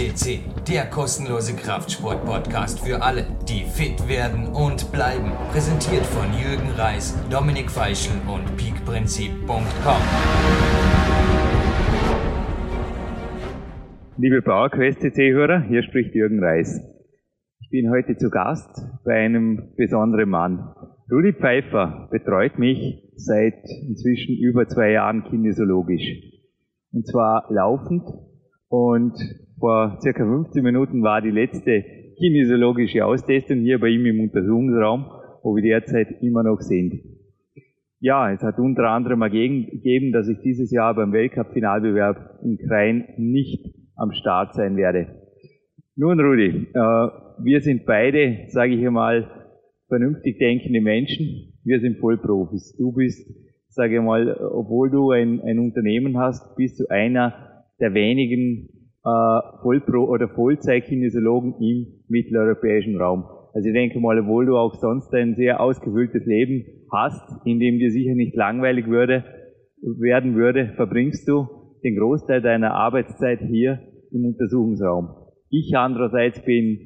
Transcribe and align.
FCC, 0.00 0.40
der 0.66 0.86
kostenlose 0.86 1.54
Kraftsport-Podcast 1.54 2.80
für 2.80 3.02
alle, 3.02 3.26
die 3.46 3.64
fit 3.64 4.08
werden 4.08 4.46
und 4.46 4.90
bleiben. 4.92 5.30
Präsentiert 5.52 6.06
von 6.06 6.24
Jürgen 6.32 6.70
Reis, 6.70 7.14
Dominik 7.28 7.70
Feischl 7.70 8.12
und 8.26 8.56
peakprinzip.com. 8.56 10.00
Liebe 14.16 14.40
PowerQuest 14.40 15.00
CC-Hörer, 15.02 15.64
hier 15.68 15.82
spricht 15.82 16.14
Jürgen 16.14 16.42
Reis. 16.42 16.80
Ich 17.60 17.68
bin 17.68 17.90
heute 17.90 18.16
zu 18.16 18.30
Gast 18.30 18.82
bei 19.04 19.16
einem 19.16 19.74
besonderen 19.76 20.30
Mann. 20.30 20.74
Rudi 21.12 21.34
Pfeiffer 21.34 22.08
betreut 22.10 22.58
mich 22.58 23.02
seit 23.16 23.68
inzwischen 23.86 24.34
über 24.36 24.66
zwei 24.66 24.92
Jahren 24.92 25.24
kinesiologisch. 25.24 26.22
Und 26.90 27.06
zwar 27.06 27.48
laufend 27.50 28.04
und 28.68 29.14
vor 29.60 29.98
circa 30.00 30.24
15 30.24 30.62
Minuten 30.62 31.02
war 31.02 31.20
die 31.20 31.30
letzte 31.30 31.84
kinesiologische 32.16 33.04
Austestung 33.04 33.58
hier 33.58 33.78
bei 33.78 33.88
ihm 33.88 34.06
im 34.06 34.20
Untersuchungsraum, 34.20 35.04
wo 35.42 35.54
wir 35.54 35.62
derzeit 35.62 36.22
immer 36.22 36.42
noch 36.42 36.60
sind. 36.60 37.00
Ja, 38.00 38.32
es 38.32 38.42
hat 38.42 38.58
unter 38.58 38.88
anderem 38.88 39.20
gegeben, 39.20 40.12
dass 40.12 40.28
ich 40.28 40.38
dieses 40.42 40.70
Jahr 40.70 40.94
beim 40.94 41.12
Weltcup-Finalbewerb 41.12 42.40
in 42.42 42.56
Krain 42.56 43.04
nicht 43.18 43.74
am 43.96 44.12
Start 44.12 44.54
sein 44.54 44.76
werde. 44.78 45.08
Nun, 45.94 46.18
Rudi, 46.18 46.68
äh, 46.72 47.08
wir 47.42 47.60
sind 47.60 47.84
beide, 47.84 48.46
sage 48.48 48.74
ich 48.74 48.86
einmal, 48.86 49.30
vernünftig 49.88 50.38
denkende 50.38 50.80
Menschen. 50.80 51.52
Wir 51.62 51.80
sind 51.80 51.98
Vollprofis. 51.98 52.74
Du 52.78 52.92
bist, 52.92 53.28
sage 53.68 53.96
ich 53.96 54.02
mal, 54.02 54.34
obwohl 54.34 54.90
du 54.90 55.10
ein, 55.10 55.42
ein 55.42 55.58
Unternehmen 55.58 56.16
hast, 56.16 56.56
bist 56.56 56.80
du 56.80 56.86
einer 56.88 57.66
der 57.80 57.92
wenigen 57.92 58.79
Vollpro- 59.02 60.08
oder 60.08 60.28
Vollzeit-Kinesiologen 60.28 61.54
im 61.60 61.86
mitteleuropäischen 62.08 62.96
Raum. 63.00 63.24
Also 63.54 63.68
ich 63.68 63.74
denke 63.74 63.98
mal, 63.98 64.18
obwohl 64.20 64.46
du 64.46 64.56
auch 64.56 64.74
sonst 64.74 65.12
ein 65.14 65.34
sehr 65.34 65.60
ausgefülltes 65.60 66.26
Leben 66.26 66.64
hast, 66.92 67.22
in 67.46 67.58
dem 67.58 67.78
dir 67.78 67.90
sicher 67.90 68.14
nicht 68.14 68.36
langweilig 68.36 68.86
würde, 68.86 69.24
werden 69.82 70.36
würde, 70.36 70.74
verbringst 70.76 71.26
du 71.26 71.48
den 71.82 71.96
Großteil 71.96 72.42
deiner 72.42 72.74
Arbeitszeit 72.74 73.40
hier 73.40 73.80
im 74.12 74.26
Untersuchungsraum. 74.26 75.08
Ich 75.48 75.72
andererseits 75.74 76.44
bin 76.44 76.78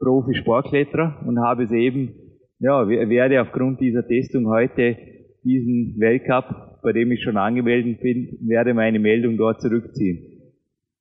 Profi-Sportkletterer 0.00 1.22
und 1.26 1.38
habe 1.38 1.64
es 1.64 1.72
eben, 1.72 2.14
ja, 2.60 2.88
werde 2.88 3.42
aufgrund 3.42 3.80
dieser 3.80 4.06
Testung 4.06 4.48
heute 4.48 4.96
diesen 5.44 5.96
Weltcup, 5.98 6.80
bei 6.82 6.92
dem 6.92 7.12
ich 7.12 7.22
schon 7.22 7.36
angemeldet 7.36 8.00
bin, 8.00 8.38
werde 8.48 8.72
meine 8.72 8.98
Meldung 8.98 9.36
dort 9.36 9.60
zurückziehen 9.60 10.37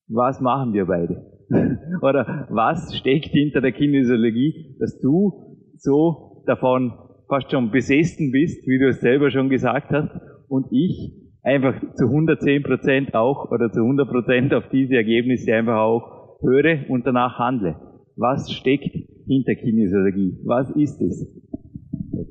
was 0.08 0.40
machen 0.42 0.74
wir 0.74 0.86
beide? 0.86 1.26
Oder 2.02 2.48
was 2.50 2.96
steckt 2.96 3.30
hinter 3.30 3.62
der 3.62 3.72
Kinesiologie, 3.72 4.76
dass 4.80 5.00
du 5.00 5.64
so 5.78 6.44
davon 6.46 6.94
fast 7.28 7.52
schon 7.52 7.72
besessen 7.72 8.32
bist, 8.32 8.66
wie 8.68 8.80
du 8.80 8.90
es 8.90 9.02
selber 9.02 9.32
schon 9.32 9.50
gesagt 9.50 9.92
hast, 9.92 10.10
und 10.48 10.68
ich 10.72 11.14
einfach 11.44 11.80
zu 11.96 12.06
110 12.06 12.64
Prozent 12.64 13.16
auch 13.16 13.52
oder 13.52 13.72
zu 13.72 13.82
100 13.82 14.10
Prozent 14.10 14.54
auf 14.54 14.64
diese 14.72 14.96
Ergebnisse 14.96 15.54
einfach 15.54 15.78
auch 15.78 16.40
höre 16.42 16.90
und 16.90 17.06
danach 17.06 17.38
handle. 17.40 17.76
Was 18.16 18.52
steckt 18.52 18.96
hinter 19.28 19.56
Kinesiologie? 19.56 20.38
Was 20.46 20.70
ist 20.72 21.02
es? 21.02 21.28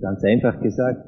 Ganz 0.01 0.25
einfach 0.25 0.61
gesagt, 0.61 1.07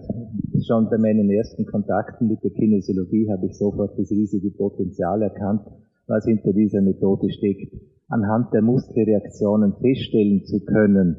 schon 0.66 0.88
bei 0.90 0.98
meinen 0.98 1.30
ersten 1.30 1.66
Kontakten 1.66 2.28
mit 2.28 2.42
der 2.42 2.50
Kinesiologie 2.50 3.28
habe 3.30 3.46
ich 3.46 3.58
sofort 3.58 3.98
das 3.98 4.10
riesige 4.10 4.50
Potenzial 4.50 5.22
erkannt, 5.22 5.62
was 6.08 6.24
hinter 6.24 6.52
dieser 6.52 6.82
Methode 6.82 7.30
steckt, 7.30 7.72
anhand 8.08 8.52
der 8.52 8.62
Muskelreaktionen 8.62 9.74
feststellen 9.80 10.44
zu 10.44 10.64
können, 10.64 11.16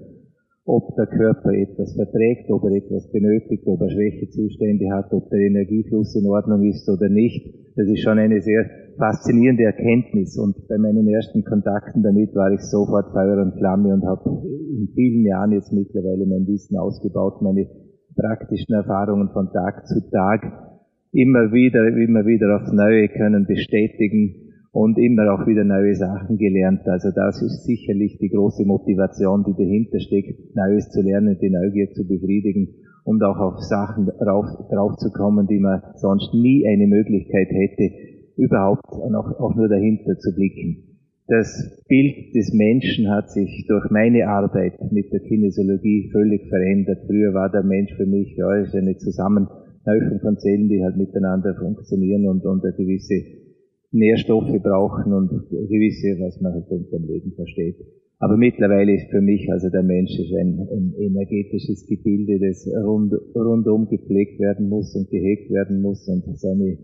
ob 0.66 0.96
der 0.96 1.08
Körper 1.08 1.52
etwas 1.54 1.94
verträgt, 1.96 2.52
ob 2.52 2.64
er 2.64 2.78
etwas 2.78 3.10
benötigt, 3.12 3.66
ob 3.66 3.82
er 3.82 3.90
Schwächezustände 3.90 4.92
hat, 4.92 5.14
ob 5.14 5.30
der 5.30 5.40
Energiefluss 5.40 6.16
in 6.16 6.28
Ordnung 6.28 6.64
ist 6.64 6.88
oder 6.90 7.10
nicht. 7.10 7.42
Das 7.76 7.88
ist 7.88 8.02
schon 8.02 8.20
eine 8.20 8.42
sehr 8.42 8.66
faszinierende 8.98 9.64
Erkenntnis. 9.64 10.38
Und 10.38 10.68
bei 10.68 10.78
meinen 10.78 11.08
ersten 11.08 11.44
Kontakten 11.44 12.04
damit 12.04 12.36
war 12.36 12.52
ich 12.52 12.62
sofort 12.62 13.12
Feuer 13.14 13.42
und 13.42 13.58
Flamme 13.58 13.94
und 13.94 14.06
habe 14.06 14.44
in 14.46 14.90
vielen 14.94 15.26
Jahren 15.26 15.54
jetzt 15.54 15.74
mittlerweile 15.74 16.26
mein 16.28 16.46
Wissen 16.46 16.78
ausgebaut, 16.78 17.42
meine 17.42 17.66
praktischen 18.16 18.76
Erfahrungen 18.76 19.30
von 19.30 19.50
Tag 19.52 19.88
zu 19.88 20.02
Tag 20.12 20.70
immer 21.12 21.52
wieder, 21.52 21.88
immer 21.88 22.26
wieder 22.26 22.58
aufs 22.58 22.72
Neue 22.72 23.08
können 23.10 23.48
bestätigen, 23.48 24.49
und 24.72 24.98
immer 24.98 25.34
auch 25.34 25.48
wieder 25.48 25.64
neue 25.64 25.96
Sachen 25.96 26.38
gelernt. 26.38 26.88
Also 26.88 27.10
das 27.16 27.42
ist 27.42 27.66
sicherlich 27.66 28.18
die 28.20 28.30
große 28.30 28.66
Motivation, 28.66 29.44
die 29.44 29.54
dahinter 29.54 30.00
steckt, 30.00 30.56
Neues 30.56 30.90
zu 30.92 31.02
lernen, 31.02 31.38
die 31.42 31.50
Neugier 31.50 31.92
zu 31.92 32.08
befriedigen 32.08 32.76
und 33.04 33.24
auch 33.24 33.38
auf 33.38 33.60
Sachen 33.62 34.06
drauf, 34.06 34.46
drauf 34.70 34.96
zu 34.98 35.10
kommen, 35.12 35.48
die 35.48 35.60
man 35.60 35.82
sonst 35.96 36.34
nie 36.34 36.68
eine 36.68 36.86
Möglichkeit 36.86 37.50
hätte, 37.50 37.92
überhaupt 38.38 38.86
noch, 39.10 39.40
auch 39.40 39.56
nur 39.56 39.68
dahinter 39.68 40.18
zu 40.20 40.34
blicken. 40.36 40.86
Das 41.28 41.84
Bild 41.88 42.34
des 42.34 42.54
Menschen 42.54 43.10
hat 43.10 43.30
sich 43.30 43.66
durch 43.68 43.90
meine 43.92 44.28
Arbeit 44.28 44.80
mit 44.92 45.12
der 45.14 45.20
Kinesiologie 45.20 46.10
völlig 46.12 46.48
verändert. 46.50 47.06
Früher 47.06 47.34
war 47.34 47.52
der 47.52 47.64
Mensch 47.64 47.94
für 47.96 48.08
mich 48.08 48.36
ja, 48.36 48.56
ist 48.56 48.74
eine 48.74 48.98
Zusammenhäufung 48.98 50.20
von 50.22 50.38
Zellen, 50.38 50.70
die 50.70 50.84
halt 50.84 50.98
miteinander 50.98 51.56
funktionieren 51.56 52.28
und, 52.28 52.46
und 52.46 52.64
eine 52.64 52.74
gewisse 52.74 53.49
Nährstoffe 53.92 54.62
brauchen 54.62 55.14
und 55.14 55.50
gewisse, 55.50 56.20
was 56.20 56.40
man 56.42 56.54
halt 56.54 56.70
unter 56.70 56.98
dem 56.98 57.08
Leben 57.08 57.32
versteht. 57.34 57.78
Aber 58.20 58.38
mittlerweile 58.38 58.94
ist 58.94 59.10
für 59.10 59.22
mich 59.22 59.52
also 59.52 59.70
der 59.70 59.82
Mensch 59.84 60.12
ist 60.20 60.34
ein, 60.34 60.60
ein 60.60 60.94
energetisches 61.00 61.88
Gebilde, 61.88 62.38
das 62.40 62.68
rund, 62.68 63.14
rundum 63.34 63.88
gepflegt 63.88 64.42
werden 64.42 64.68
muss 64.68 64.94
und 64.96 65.10
gehegt 65.10 65.50
werden 65.50 65.82
muss 65.82 66.06
und 66.10 66.26
seine, 66.38 66.78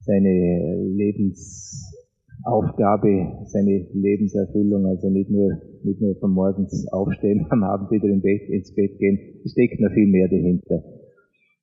seine 0.00 0.82
Lebensaufgabe, 0.96 3.44
seine 3.44 3.86
Lebenserfüllung, 3.92 4.86
also 4.86 5.10
nicht 5.10 5.28
nur, 5.30 5.50
nicht 5.82 6.00
nur 6.00 6.14
von 6.16 6.30
morgens 6.32 6.88
aufstehen, 6.92 7.44
am 7.50 7.62
Abend 7.62 7.90
wieder 7.90 8.08
im 8.08 8.22
Bett, 8.22 8.48
ins 8.48 8.74
Bett 8.74 8.98
gehen, 8.98 9.18
steckt 9.46 9.80
noch 9.80 9.92
viel 9.92 10.08
mehr 10.08 10.28
dahinter. 10.28 10.82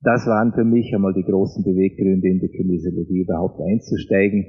Das 0.03 0.25
waren 0.25 0.51
für 0.53 0.65
mich 0.65 0.93
einmal 0.95 1.13
die 1.13 1.23
großen 1.23 1.63
Beweggründe, 1.63 2.27
in 2.27 2.39
die 2.39 2.49
Kinesiologie 2.49 3.21
überhaupt 3.21 3.61
einzusteigen. 3.61 4.45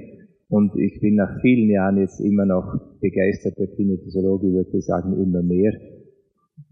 Und 0.49 0.75
ich 0.75 0.99
bin 0.99 1.15
nach 1.15 1.41
vielen 1.41 1.69
Jahren 1.69 1.97
jetzt 1.97 2.19
immer 2.19 2.45
noch 2.45 2.97
begeisterter 3.01 3.67
Kinesiologe, 3.67 4.47
würde 4.47 4.77
ich 4.77 4.85
sagen, 4.85 5.13
immer 5.13 5.43
mehr. 5.43 5.73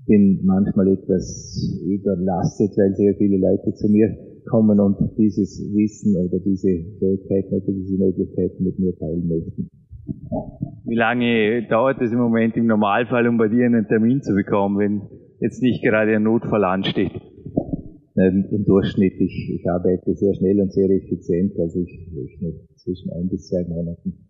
Bin 0.08 0.42
manchmal 0.44 0.88
etwas 0.88 1.62
überlastet, 1.86 2.72
weil 2.76 2.96
sehr 2.96 3.14
viele 3.16 3.38
Leute 3.38 3.74
zu 3.74 3.88
mir 3.88 4.18
kommen 4.50 4.80
und 4.80 4.98
dieses 5.18 5.62
Wissen 5.74 6.16
oder 6.18 6.40
diese 6.40 6.98
Fähigkeiten 6.98 7.54
oder 7.54 7.72
diese 7.72 7.98
Möglichkeiten 7.98 8.64
mit 8.64 8.80
mir 8.80 8.98
teilen 8.98 9.28
möchten. 9.28 9.70
Wie 10.86 10.96
lange 10.96 11.68
dauert 11.70 12.02
es 12.02 12.12
im 12.12 12.18
Moment 12.18 12.58
im 12.58 12.66
Normalfall, 12.66 13.28
um 13.28 13.38
bei 13.38 13.48
dir 13.48 13.66
einen 13.66 13.88
Termin 13.88 14.22
zu 14.24 14.34
bekommen, 14.34 14.80
wenn 14.80 15.02
jetzt 15.40 15.62
nicht 15.62 15.84
gerade 15.84 16.16
ein 16.16 16.24
Notfall 16.24 16.64
ansteht? 16.64 17.31
Im 18.16 18.66
Durchschnitt, 18.66 19.14
ich, 19.20 19.54
ich 19.56 19.70
arbeite 19.70 20.14
sehr 20.16 20.34
schnell 20.36 20.60
und 20.60 20.74
sehr 20.74 20.90
effizient, 20.90 21.54
also 21.58 21.80
ich 21.80 22.10
rechne 22.16 22.54
zwischen 22.76 23.12
ein 23.12 23.30
bis 23.30 23.48
zwei 23.48 23.64
Monaten. 23.68 24.28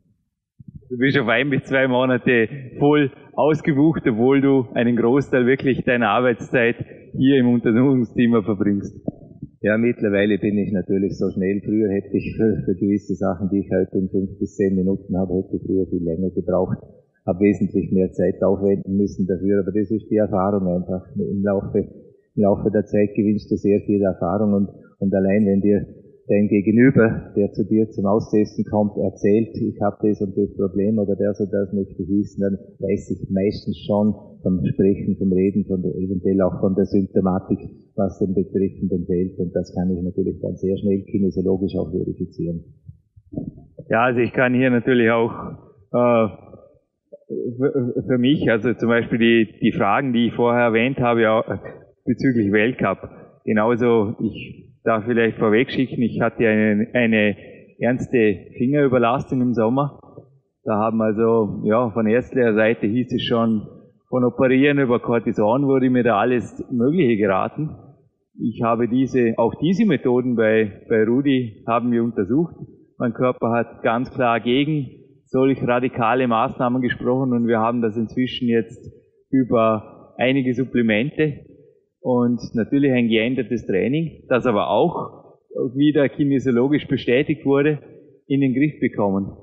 Du 0.90 0.98
bist 0.98 1.18
auf 1.18 1.28
ein 1.28 1.50
bis 1.50 1.64
zwei 1.64 1.88
Monate 1.88 2.48
voll 2.78 3.12
ausgebucht, 3.34 4.04
obwohl 4.08 4.42
du 4.42 4.66
einen 4.74 4.98
Großteil 4.98 5.46
wirklich 5.46 5.84
deiner 5.84 6.10
Arbeitszeit 6.10 6.76
hier 7.14 7.40
im 7.40 7.48
Untersuchungsteam 7.48 8.44
verbringst. 8.44 8.94
Ja, 9.62 9.78
mittlerweile 9.78 10.38
bin 10.38 10.58
ich 10.58 10.72
natürlich 10.72 11.18
so 11.18 11.30
schnell. 11.30 11.62
Früher 11.64 11.90
hätte 11.90 12.18
ich 12.18 12.36
für, 12.36 12.64
für 12.66 12.76
gewisse 12.76 13.16
Sachen, 13.16 13.50
die 13.54 13.60
ich 13.60 13.70
heute 13.72 13.98
in 13.98 14.10
fünf 14.10 14.38
bis 14.40 14.56
zehn 14.56 14.76
Minuten 14.76 15.16
habe, 15.18 15.36
hätte 15.36 15.56
ich 15.56 15.64
früher 15.64 15.86
viel 15.88 16.04
länger 16.04 16.32
gebraucht. 16.32 16.78
Habe 17.26 17.40
wesentlich 17.40 17.92
mehr 17.92 18.12
Zeit 18.12 18.42
aufwenden 18.44 18.98
müssen 18.98 19.28
dafür, 19.28 19.62
aber 19.62 19.72
das 19.72 19.92
ist 19.92 20.10
die 20.10 20.18
Erfahrung 20.18 20.68
einfach 20.68 21.06
im 21.16 21.44
Laufe 21.44 21.88
im 22.36 22.44
Laufe 22.44 22.72
der 22.72 22.86
Zeit 22.86 23.14
gewinnst 23.16 23.52
du 23.52 23.56
sehr 23.56 23.82
viel 23.82 24.02
Erfahrung 24.02 24.54
und, 24.54 24.70
und 25.00 25.14
allein 25.14 25.46
wenn 25.46 25.62
dir 25.62 25.86
dein 26.28 26.48
Gegenüber, 26.48 27.34
der 27.36 27.52
zu 27.52 27.66
dir 27.66 27.90
zum 27.90 28.06
Austesten 28.06 28.64
kommt, 28.66 28.96
erzählt, 28.98 29.50
ich 29.58 29.82
habe 29.82 29.98
das 30.08 30.22
und 30.22 30.38
das 30.38 30.56
Problem 30.56 30.98
oder 30.98 31.16
das 31.16 31.40
und 31.42 31.52
das 31.52 31.74
möchte 31.74 32.04
ich 32.04 32.10
wissen, 32.10 32.42
dann 32.42 32.58
weiß 32.80 33.12
ich 33.12 33.30
meistens 33.30 33.78
schon 33.86 34.16
vom 34.42 34.64
Sprechen, 34.66 35.18
vom 35.18 35.34
Reden, 35.34 35.66
von 35.66 35.82
der, 35.82 35.92
eventuell 35.96 36.42
auch 36.42 36.60
von 36.62 36.76
der 36.76 36.86
Symptomatik, 36.86 37.60
was 37.96 38.20
den 38.20 38.34
Betreffenden 38.34 39.06
fehlt 39.06 39.38
und 39.40 39.54
das 39.54 39.74
kann 39.76 39.92
ich 39.92 40.02
natürlich 40.02 40.40
dann 40.42 40.56
sehr 40.56 40.78
schnell 40.78 41.04
kinesiologisch 41.04 41.76
auch 41.76 41.92
verifizieren. 41.92 42.64
Ja, 43.90 44.04
also 44.04 44.22
ich 44.22 44.32
kann 44.32 44.54
hier 44.54 44.70
natürlich 44.70 45.12
auch 45.12 45.34
äh, 45.92 46.28
für 48.08 48.18
mich, 48.18 48.50
also 48.50 48.74
zum 48.74 48.90
Beispiel 48.90 49.20
die, 49.20 49.60
die 49.60 49.72
Fragen, 49.74 50.14
die 50.14 50.28
ich 50.28 50.34
vorher 50.34 50.66
erwähnt 50.66 51.00
habe, 51.00 51.22
bezüglich 52.06 52.52
Weltcup. 52.52 53.10
Genauso, 53.46 54.16
ich 54.20 54.72
darf 54.84 55.06
vielleicht 55.06 55.38
vorweg 55.38 55.72
schicken, 55.72 56.02
ich 56.02 56.22
hatte 56.22 56.48
eine, 56.48 56.88
eine 56.94 57.36
ernste 57.80 58.48
Fingerüberlastung 58.58 59.42
im 59.42 59.54
Sommer 59.54 60.00
Da 60.64 60.76
haben 60.78 61.02
also, 61.02 61.62
ja, 61.66 61.90
von 61.90 62.08
ärztlicher 62.08 62.54
Seite 62.54 62.86
hieß 62.88 63.14
es 63.14 63.24
schon, 63.24 63.68
von 64.10 64.24
Operieren 64.24 64.78
über 64.78 65.00
Cortison 65.00 65.66
wurde 65.66 65.90
mir 65.90 66.04
da 66.04 66.20
alles 66.20 66.64
Mögliche 66.70 67.18
geraten. 67.18 67.72
Ich 68.40 68.62
habe 68.62 68.88
diese, 68.88 69.34
auch 69.38 69.56
diese 69.56 69.86
Methoden 69.86 70.36
bei, 70.36 70.84
bei 70.90 71.04
Rudi 71.04 71.64
haben 71.68 71.92
wir 71.92 72.04
untersucht. 72.04 72.56
Mein 72.98 73.14
Körper 73.14 73.52
hat 73.52 73.82
ganz 73.84 74.12
klar 74.12 74.40
gegen 74.40 74.90
solch 75.26 75.66
radikale 75.66 76.28
Maßnahmen 76.28 76.82
gesprochen 76.82 77.34
und 77.34 77.48
wir 77.48 77.60
haben 77.60 77.82
das 77.82 77.96
inzwischen 77.96 78.48
jetzt 78.48 78.92
über 79.30 80.14
einige 80.18 80.54
Supplemente 80.54 81.51
und 82.02 82.40
natürlich 82.54 82.92
ein 82.92 83.08
geändertes 83.08 83.66
Training, 83.66 84.24
das 84.28 84.46
aber 84.46 84.70
auch 84.70 85.38
wieder 85.76 86.10
kinesiologisch 86.10 86.88
bestätigt 86.88 87.46
wurde, 87.46 87.80
in 88.28 88.42
den 88.42 88.54
Griff 88.54 88.80
bekommen. 88.80 89.38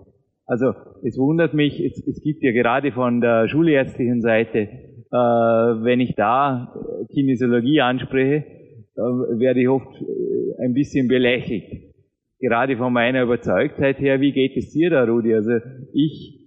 Also 0.47 0.73
es 1.05 1.19
wundert 1.19 1.55
mich, 1.55 1.79
es, 1.79 2.05
es 2.07 2.23
gibt 2.23 2.43
ja 2.43 2.53
gerade 2.53 2.93
von 2.93 3.21
der 3.21 3.49
schulärztlichen 3.49 4.23
Seite, 4.23 4.59
äh, 4.59 5.17
wenn 5.85 6.01
ich 6.01 6.15
da 6.15 6.75
Kinesiologie 7.13 7.81
anspreche, 7.81 8.45
äh, 8.97 9.01
werde 9.39 9.61
ich 9.61 9.69
oft 9.69 9.95
äh, 10.01 10.65
ein 10.65 10.73
bisschen 10.73 11.07
belächelt. 11.09 11.93
Gerade 12.41 12.77
von 12.77 12.93
meiner 12.93 13.23
Überzeugtheit 13.25 13.99
her, 13.99 14.21
wie 14.21 14.33
geht 14.33 14.57
es 14.57 14.71
dir 14.71 14.91
da, 14.91 15.05
Rudi? 15.05 15.35
Also 15.35 15.53
ich, 15.93 16.38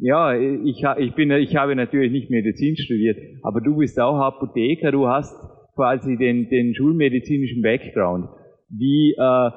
ja, 0.00 0.38
ich, 0.38 0.84
ich 0.98 1.14
bin, 1.14 1.30
ich 1.30 1.56
habe 1.56 1.74
natürlich 1.74 2.12
nicht 2.12 2.30
Medizin 2.30 2.76
studiert, 2.76 3.18
aber 3.42 3.60
du 3.60 3.76
bist 3.76 3.98
auch 4.00 4.18
Apotheker, 4.18 4.92
du 4.92 5.06
hast 5.08 5.34
quasi 5.74 6.16
den, 6.16 6.48
den 6.48 6.74
schulmedizinischen 6.74 7.62
Background. 7.62 8.28
Wie, 8.68 9.12
äh, 9.12 9.50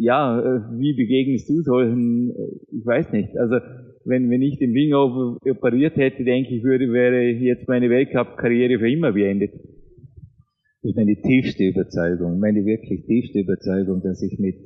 ja, 0.00 0.40
äh, 0.40 0.60
wie 0.78 0.94
begegnest 0.94 1.48
du 1.48 1.62
solchen, 1.62 2.30
äh, 2.30 2.76
ich 2.78 2.86
weiß 2.86 3.12
nicht, 3.12 3.36
also 3.36 3.56
wenn, 4.04 4.30
wenn 4.30 4.42
ich 4.42 4.58
den 4.58 4.72
Finger 4.72 5.04
operiert 5.50 5.96
hätte, 5.96 6.24
denke 6.24 6.54
ich, 6.54 6.64
würde, 6.64 6.92
wäre 6.92 7.30
jetzt 7.30 7.68
meine 7.68 7.90
Weltcup-Karriere 7.90 8.78
für 8.78 8.90
immer 8.90 9.12
beendet. 9.12 9.52
Das 9.52 10.90
ist 10.90 10.96
meine 10.96 11.16
tiefste 11.20 11.64
Überzeugung, 11.64 12.38
meine 12.38 12.64
wirklich 12.64 13.04
tiefste 13.04 13.40
Überzeugung, 13.40 14.00
dass 14.02 14.22
ich 14.22 14.38
mit 14.38 14.56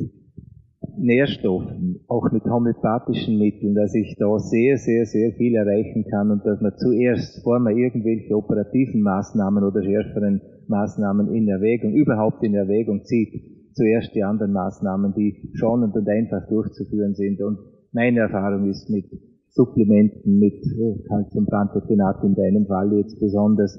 Nährstoffen, 0.99 2.01
auch 2.09 2.31
mit 2.33 2.45
homöopathischen 2.45 3.39
Mitteln, 3.39 3.75
dass 3.75 3.95
ich 3.95 4.17
da 4.19 4.39
sehr, 4.39 4.77
sehr, 4.77 5.07
sehr 5.07 5.33
viel 5.33 5.55
erreichen 5.55 6.05
kann 6.11 6.31
und 6.31 6.45
dass 6.45 6.61
man 6.61 6.73
zuerst, 6.77 7.37
bevor 7.37 7.59
man 7.61 7.77
irgendwelche 7.77 8.37
operativen 8.37 9.03
Maßnahmen 9.03 9.65
oder 9.65 9.83
schärferen 9.83 10.41
Maßnahmen 10.69 11.35
in 11.35 11.49
Erwägung, 11.49 11.93
überhaupt 11.93 12.43
in 12.43 12.55
Erwägung 12.55 13.05
zieht, 13.05 13.33
zuerst 13.75 14.15
die 14.15 14.23
anderen 14.23 14.53
Maßnahmen, 14.53 15.15
die 15.15 15.51
schonend 15.55 15.95
und 15.97 16.09
einfach 16.09 16.47
durchzuführen 16.49 17.15
sind. 17.15 17.41
Und 17.41 17.59
meine 17.93 18.21
Erfahrung 18.21 18.69
ist 18.69 18.91
mit 18.91 19.07
Supplementen, 19.49 20.39
mit 20.39 20.63
Calciumpantothenat 21.09 22.25
in 22.25 22.35
deinem 22.35 22.67
Fall 22.67 22.93
jetzt 22.97 23.19
besonders, 23.21 23.79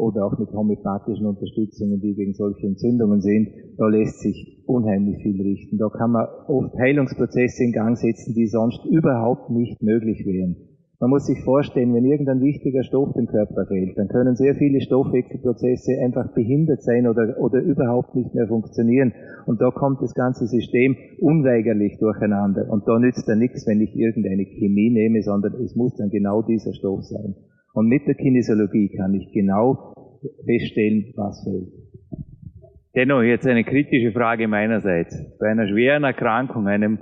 oder 0.00 0.24
auch 0.24 0.38
mit 0.38 0.50
homöopathischen 0.52 1.26
Unterstützungen, 1.26 2.00
die 2.00 2.14
gegen 2.14 2.34
solche 2.34 2.66
Entzündungen 2.66 3.20
sind, 3.20 3.48
da 3.76 3.86
lässt 3.86 4.20
sich 4.20 4.64
unheimlich 4.66 5.22
viel 5.22 5.40
richten. 5.40 5.78
Da 5.78 5.88
kann 5.88 6.12
man 6.12 6.26
oft 6.48 6.74
Heilungsprozesse 6.78 7.64
in 7.64 7.72
Gang 7.72 7.96
setzen, 7.96 8.34
die 8.34 8.46
sonst 8.46 8.84
überhaupt 8.86 9.50
nicht 9.50 9.82
möglich 9.82 10.24
wären. 10.26 10.56
Man 11.02 11.08
muss 11.08 11.24
sich 11.24 11.40
vorstellen, 11.44 11.94
wenn 11.94 12.04
irgendein 12.04 12.42
wichtiger 12.42 12.82
Stoff 12.84 13.14
dem 13.14 13.26
Körper 13.26 13.64
fehlt, 13.64 13.96
dann 13.96 14.08
können 14.08 14.36
sehr 14.36 14.54
viele 14.54 14.82
Stoffwechselprozesse 14.82 15.92
einfach 16.04 16.34
behindert 16.34 16.82
sein 16.82 17.08
oder, 17.08 17.40
oder 17.40 17.62
überhaupt 17.62 18.14
nicht 18.14 18.34
mehr 18.34 18.46
funktionieren. 18.46 19.14
Und 19.46 19.62
da 19.62 19.70
kommt 19.70 20.02
das 20.02 20.12
ganze 20.12 20.46
System 20.46 20.96
unweigerlich 21.18 21.96
durcheinander. 21.98 22.68
Und 22.68 22.86
da 22.86 22.98
nützt 22.98 23.26
dann 23.26 23.38
nichts, 23.38 23.66
wenn 23.66 23.80
ich 23.80 23.96
irgendeine 23.96 24.44
Chemie 24.44 24.90
nehme, 24.90 25.22
sondern 25.22 25.54
es 25.62 25.74
muss 25.74 25.96
dann 25.96 26.10
genau 26.10 26.42
dieser 26.42 26.74
Stoff 26.74 27.02
sein. 27.04 27.34
Und 27.72 27.86
mit 27.86 28.06
der 28.06 28.14
Kinesiologie 28.14 28.96
kann 28.96 29.14
ich 29.14 29.32
genau 29.32 29.94
feststellen, 30.44 31.12
was 31.16 31.42
fehlt. 31.44 31.68
Dennoch 32.94 33.22
jetzt 33.22 33.46
eine 33.46 33.64
kritische 33.64 34.12
Frage 34.12 34.48
meinerseits. 34.48 35.14
Bei 35.38 35.48
einer 35.48 35.68
schweren 35.68 36.04
Erkrankung, 36.04 36.66
einem, 36.66 36.98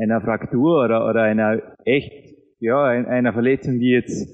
einer 0.00 0.20
Fraktur 0.20 0.84
oder, 0.84 1.08
oder 1.08 1.22
einer 1.22 1.60
echt 1.84 2.32
ja, 2.62 2.84
einer 2.84 3.32
Verletzung, 3.32 3.80
die 3.80 3.90
jetzt 3.90 4.24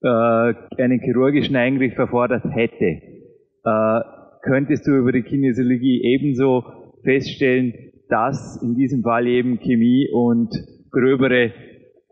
äh, 0.00 0.08
einen 0.08 1.00
chirurgischen 1.00 1.56
Eingriff 1.56 1.98
erfordert 1.98 2.44
hätte, 2.50 2.84
äh, 3.64 4.00
könntest 4.42 4.86
du 4.86 4.92
über 4.92 5.10
die 5.10 5.22
Kinesiologie 5.22 6.00
ebenso 6.04 6.62
feststellen, 7.02 7.74
dass 8.08 8.62
in 8.62 8.76
diesem 8.76 9.02
Fall 9.02 9.26
eben 9.26 9.58
Chemie 9.58 10.08
und 10.12 10.50
gröbere 10.92 11.52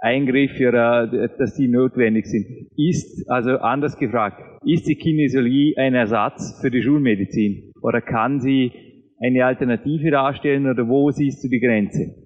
Eingriffe, 0.02 0.68
oder, 0.68 1.06
dass 1.38 1.54
die 1.54 1.68
notwendig 1.68 2.26
sind. 2.26 2.44
Ist, 2.76 3.30
also 3.30 3.50
anders 3.58 3.96
gefragt, 3.96 4.42
ist 4.66 4.86
die 4.88 4.96
Kinesiologie 4.96 5.76
ein 5.76 5.94
Ersatz 5.94 6.58
für 6.60 6.70
die 6.70 6.82
Schulmedizin? 6.82 7.72
Oder 7.82 8.00
kann 8.00 8.40
sie 8.40 8.72
eine 9.20 9.46
Alternative 9.46 10.10
darstellen 10.10 10.66
oder 10.66 10.88
wo 10.88 11.10
siehst 11.10 11.44
du 11.44 11.48
die 11.48 11.60
Grenze? 11.60 12.16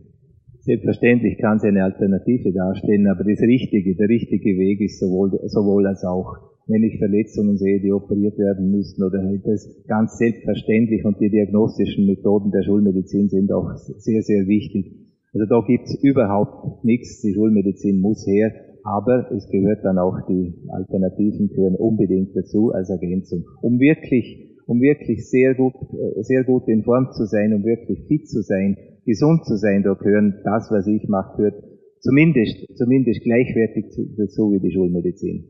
Selbstverständlich 0.60 1.38
kann 1.38 1.58
sie 1.58 1.68
eine 1.68 1.84
Alternative 1.84 2.50
darstellen, 2.52 3.06
aber 3.06 3.24
das 3.24 3.40
Richtige, 3.40 3.94
der 3.94 4.08
richtige 4.08 4.58
Weg 4.58 4.80
ist 4.80 4.98
sowohl, 4.98 5.30
sowohl 5.46 5.86
als 5.86 6.02
auch. 6.02 6.56
Wenn 6.66 6.82
ich 6.82 6.98
Verletzungen 6.98 7.56
sehe, 7.58 7.80
die 7.80 7.92
operiert 7.92 8.36
werden 8.38 8.72
müssen, 8.72 9.04
oder 9.04 9.22
das 9.44 9.84
ganz 9.86 10.18
selbstverständlich 10.18 11.04
und 11.04 11.20
die 11.20 11.30
diagnostischen 11.30 12.06
Methoden 12.06 12.50
der 12.50 12.64
Schulmedizin 12.64 13.28
sind 13.28 13.52
auch 13.52 13.76
sehr, 13.76 14.22
sehr 14.22 14.48
wichtig. 14.48 15.05
Also 15.36 15.44
da 15.50 15.66
gibt's 15.66 15.94
überhaupt 16.02 16.82
nichts, 16.82 17.20
die 17.20 17.34
Schulmedizin 17.34 18.00
muss 18.00 18.26
her, 18.26 18.54
aber 18.84 19.30
es 19.32 19.46
gehört 19.50 19.84
dann 19.84 19.98
auch 19.98 20.16
die 20.26 20.54
Alternativen 20.68 21.48
gehören 21.48 21.74
unbedingt 21.74 22.34
dazu 22.34 22.72
als 22.72 22.88
Ergänzung, 22.88 23.44
um 23.60 23.78
wirklich, 23.78 24.56
um 24.66 24.80
wirklich 24.80 25.28
sehr 25.28 25.54
gut, 25.54 25.74
äh, 25.92 26.22
sehr 26.22 26.44
gut 26.44 26.66
in 26.68 26.84
Form 26.84 27.12
zu 27.12 27.26
sein, 27.26 27.52
um 27.52 27.64
wirklich 27.64 28.06
fit 28.08 28.26
zu 28.26 28.40
sein, 28.40 28.78
gesund 29.04 29.44
zu 29.44 29.56
sein, 29.56 29.82
da 29.82 29.92
gehören 29.92 30.40
das, 30.42 30.70
was 30.70 30.86
ich 30.86 31.06
mache, 31.06 31.36
gehört 31.36 31.62
zumindest, 32.00 32.74
zumindest 32.74 33.20
gleichwertig 33.22 33.92
dazu 34.16 34.52
wie 34.52 34.60
die 34.60 34.72
Schulmedizin. 34.72 35.44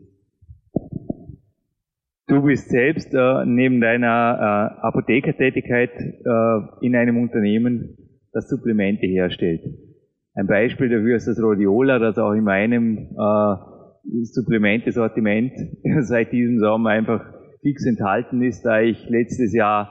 Du 2.27 2.43
bist 2.43 2.71
selbst 2.71 3.15
äh, 3.15 3.45
neben 3.47 3.81
deiner 3.81 4.09
äh, 4.09 4.81
Apothekertätigkeit 4.85 5.93
äh, 5.95 6.85
in 6.85 6.97
einem 6.97 7.19
Unternehmen, 7.19 8.06
das 8.37 8.49
Supplemente 8.49 9.07
herstellt. 9.07 9.63
Ein 10.35 10.47
Beispiel 10.47 10.91
dafür 10.91 11.17
ist 11.17 11.27
das 11.27 11.43
Rhodiola, 11.43 11.99
das 11.99 12.19
auch 12.19 12.33
in 12.33 12.45
meinem 12.45 13.17
äh, 13.17 14.25
Supplementesortiment 14.25 15.53
seit 16.01 16.33
diesem 16.33 16.59
Sommer 16.59 16.91
einfach 16.91 17.25
fix 17.63 17.87
enthalten 17.87 18.43
ist, 18.43 18.63
da 18.63 18.83
ich 18.83 19.09
letztes 19.09 19.55
Jahr 19.55 19.89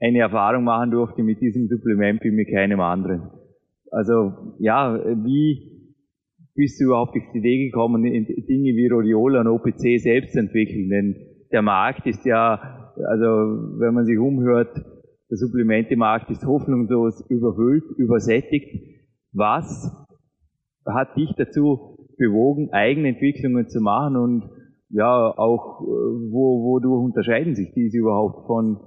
eine 0.00 0.18
Erfahrung 0.18 0.64
machen 0.64 0.90
durfte 0.90 1.22
mit 1.22 1.40
diesem 1.40 1.68
Supplement 1.68 2.22
wie 2.24 2.32
mit 2.32 2.48
keinem 2.52 2.80
anderen. 2.80 3.30
Also 3.92 4.56
ja, 4.58 4.98
wie 5.24 5.94
bist 6.56 6.80
du 6.80 6.86
überhaupt 6.86 7.16
auf 7.16 7.32
die 7.32 7.38
Idee 7.38 7.66
gekommen, 7.66 8.02
Dinge 8.02 8.74
wie 8.74 8.88
Rhodiola 8.88 9.42
und 9.42 9.46
OPC 9.46 10.00
selbst 10.00 10.32
zu 10.32 10.40
entwickeln? 10.40 10.88
Denn 10.90 11.16
der 11.52 11.62
Markt 11.62 12.06
ist 12.08 12.24
ja, 12.26 12.92
also 13.08 13.24
wenn 13.78 13.94
man 13.94 14.04
sich 14.04 14.18
umhört, 14.18 14.76
der 15.30 15.36
Supplementemarkt 15.36 16.30
ist 16.30 16.44
hoffnungslos 16.46 17.24
überfüllt, 17.28 17.84
übersättigt. 17.96 18.68
Was 19.32 19.92
hat 20.86 21.16
dich 21.16 21.32
dazu 21.36 21.98
bewogen, 22.16 22.70
eigene 22.72 23.08
Entwicklungen 23.08 23.68
zu 23.68 23.80
machen 23.80 24.16
und 24.16 24.50
ja, 24.90 25.34
auch 25.36 25.80
wo, 25.80 26.64
wodurch 26.64 27.04
unterscheiden 27.04 27.54
sich 27.54 27.72
diese 27.74 27.98
überhaupt 27.98 28.46
von 28.46 28.80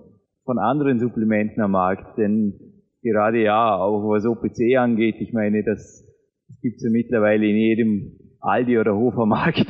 von 0.46 0.58
anderen 0.58 1.00
Supplementen 1.00 1.62
am 1.62 1.72
Markt, 1.72 2.18
denn 2.18 2.54
gerade 3.02 3.42
ja, 3.42 3.76
auch 3.76 4.04
was 4.10 4.26
OPC 4.26 4.78
angeht, 4.78 5.16
ich 5.20 5.34
meine, 5.34 5.64
das, 5.64 6.06
das 6.48 6.60
gibt 6.62 6.78
es 6.78 6.84
ja 6.84 6.90
mittlerweile 6.92 7.46
in 7.46 7.56
jedem 7.56 8.12
Aldi 8.40 8.80
oder 8.80 8.96
Hofermarkt, 8.96 9.66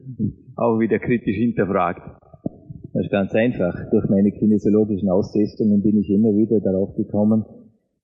auch 0.56 0.78
wieder 0.78 0.98
kritisch 0.98 1.36
hinterfragt. 1.36 2.21
Ganz 3.12 3.34
einfach. 3.34 3.90
Durch 3.90 4.08
meine 4.08 4.32
kinesiologischen 4.32 5.10
Austestungen 5.10 5.82
bin 5.82 5.98
ich 5.98 6.08
immer 6.08 6.32
wieder 6.32 6.60
darauf 6.60 6.96
gekommen, 6.96 7.44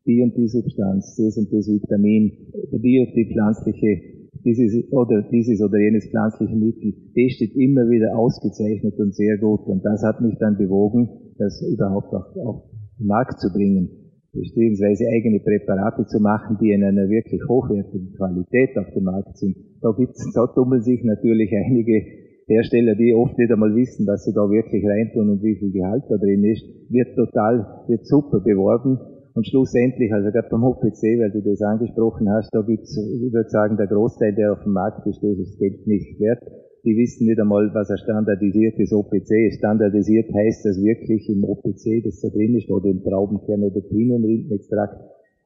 die 0.04 0.20
und 0.20 0.36
die 0.36 0.48
Substanz, 0.48 1.16
das 1.16 1.38
und 1.38 1.50
das 1.50 1.66
Vitamin, 1.66 2.52
die 2.76 3.00
und 3.00 3.16
die 3.16 3.32
pflanzliche, 3.32 4.28
dieses 4.44 4.92
oder 4.92 5.22
dieses 5.32 5.62
oder 5.62 5.78
jenes 5.78 6.10
pflanzliche 6.10 6.54
Mittel, 6.54 6.92
das 7.16 7.32
steht 7.32 7.56
immer 7.56 7.88
wieder 7.88 8.18
ausgezeichnet 8.18 9.00
und 9.00 9.14
sehr 9.14 9.38
gut. 9.38 9.64
Und 9.64 9.82
das 9.82 10.02
hat 10.04 10.20
mich 10.20 10.36
dann 10.40 10.58
bewogen, 10.58 11.08
das 11.38 11.62
überhaupt 11.62 12.12
auch 12.12 12.36
auf 12.44 12.64
den 12.98 13.06
Markt 13.06 13.40
zu 13.40 13.48
bringen, 13.50 13.88
beziehungsweise 14.34 15.08
eigene 15.08 15.40
Präparate 15.40 16.04
zu 16.04 16.20
machen, 16.20 16.58
die 16.60 16.70
in 16.70 16.84
einer 16.84 17.08
wirklich 17.08 17.40
hochwertigen 17.48 18.12
Qualität 18.12 18.76
auf 18.76 18.92
dem 18.92 19.04
Markt 19.04 19.38
sind. 19.38 19.56
Da 19.80 19.88
gibt's, 19.96 20.20
da 20.34 20.46
tummeln 20.48 20.82
sich 20.82 21.02
natürlich 21.02 21.48
einige 21.56 22.27
Hersteller, 22.48 22.94
die 22.94 23.14
oft 23.14 23.36
nicht 23.36 23.52
einmal 23.52 23.74
wissen, 23.76 24.06
was 24.06 24.24
sie 24.24 24.32
da 24.32 24.48
wirklich 24.48 24.84
reintun 24.84 25.28
und 25.30 25.42
wie 25.42 25.56
viel 25.56 25.70
Gehalt 25.70 26.04
da 26.08 26.16
drin 26.16 26.44
ist, 26.44 26.64
wird 26.88 27.14
total, 27.14 27.84
wird 27.88 28.06
super 28.06 28.40
beworben. 28.40 28.98
Und 29.34 29.46
schlussendlich, 29.46 30.12
also 30.12 30.32
gerade 30.32 30.48
beim 30.50 30.64
OPC, 30.64 31.20
weil 31.20 31.30
du 31.30 31.42
das 31.42 31.60
angesprochen 31.62 32.28
hast, 32.30 32.48
da 32.52 32.62
gibt's, 32.62 32.96
ich 32.96 33.32
würde 33.32 33.48
sagen, 33.50 33.76
der 33.76 33.86
Großteil, 33.86 34.34
der 34.34 34.52
auf 34.52 34.64
dem 34.64 34.72
Markt 34.72 35.06
ist, 35.06 35.22
ist 35.22 35.38
das 35.38 35.58
Geld 35.58 35.86
nicht 35.86 36.18
wert. 36.18 36.42
Die 36.84 36.96
wissen 36.96 37.26
nicht 37.26 37.38
einmal, 37.38 37.70
was 37.74 37.90
ein 37.90 37.98
standardisiertes 37.98 38.92
OPC 38.92 39.30
ist. 39.46 39.58
Standardisiert 39.58 40.32
heißt 40.32 40.64
das 40.64 40.82
wirklich 40.82 41.28
im 41.28 41.44
OPC, 41.44 42.02
das 42.02 42.20
da 42.20 42.30
drin 42.30 42.56
ist, 42.56 42.70
oder 42.70 42.88
im 42.88 43.04
Traubenkern 43.04 43.62
oder 43.62 43.80
Pinienrindenextrakt, 43.80 44.96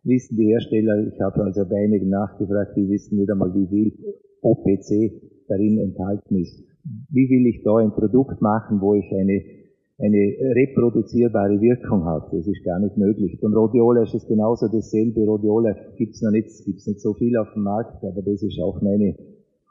wissen 0.04 0.37
die 0.37 0.47
Hersteller, 0.47 1.06
ich 1.12 1.21
habe 1.21 1.42
also 1.42 1.64
bei 1.68 1.85
einigen 1.85 2.09
nachgefragt, 2.09 2.76
die 2.76 2.88
wissen 2.88 3.18
nicht 3.18 3.30
einmal, 3.30 3.52
wie 3.54 3.66
viel 3.66 3.92
OPC 4.40 5.21
darin 5.49 5.78
enthalten 5.78 6.37
ist. 6.37 6.71
Wie 6.84 7.28
will 7.30 7.46
ich 7.46 7.62
da 7.62 7.76
ein 7.76 7.92
Produkt 7.92 8.40
machen, 8.40 8.80
wo 8.80 8.94
ich 8.94 9.06
eine, 9.12 9.40
eine 9.98 10.54
reproduzierbare 10.54 11.60
Wirkung 11.60 12.04
habe? 12.04 12.36
Das 12.36 12.46
ist 12.46 12.64
gar 12.64 12.80
nicht 12.80 12.96
möglich. 12.96 13.38
Beim 13.40 13.54
Rhodiola 13.54 14.02
ist 14.02 14.14
es 14.14 14.26
genauso 14.26 14.68
dasselbe. 14.68 15.24
Rhodiola 15.24 15.76
gibt's 15.96 16.22
noch 16.22 16.32
nicht, 16.32 16.50
gibt's 16.64 16.86
nicht 16.86 17.00
so 17.00 17.14
viel 17.14 17.36
auf 17.36 17.52
dem 17.54 17.62
Markt, 17.62 18.02
aber 18.04 18.22
das 18.22 18.42
ist 18.42 18.60
auch 18.60 18.82
meine 18.82 19.14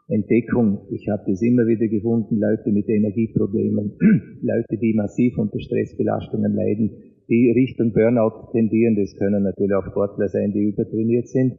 Entdeckung. 0.08 0.88
Ich 0.92 1.08
habe 1.10 1.24
das 1.26 1.42
immer 1.42 1.68
wieder 1.68 1.88
gefunden, 1.88 2.38
Leute 2.38 2.72
mit 2.72 2.88
Energieproblemen, 2.90 3.94
Leute, 4.42 4.78
die 4.78 4.94
massiv 4.94 5.38
unter 5.38 5.60
Stressbelastungen 5.60 6.54
leiden, 6.54 6.92
die 7.30 7.52
Richtung 7.52 7.94
Burnout 7.94 8.52
tendieren, 8.52 8.96
das 8.96 9.16
können 9.16 9.44
natürlich 9.44 9.74
auch 9.74 9.86
Sportler 9.86 10.28
sein, 10.28 10.52
die 10.52 10.64
übertrainiert 10.64 11.30
sind, 11.30 11.58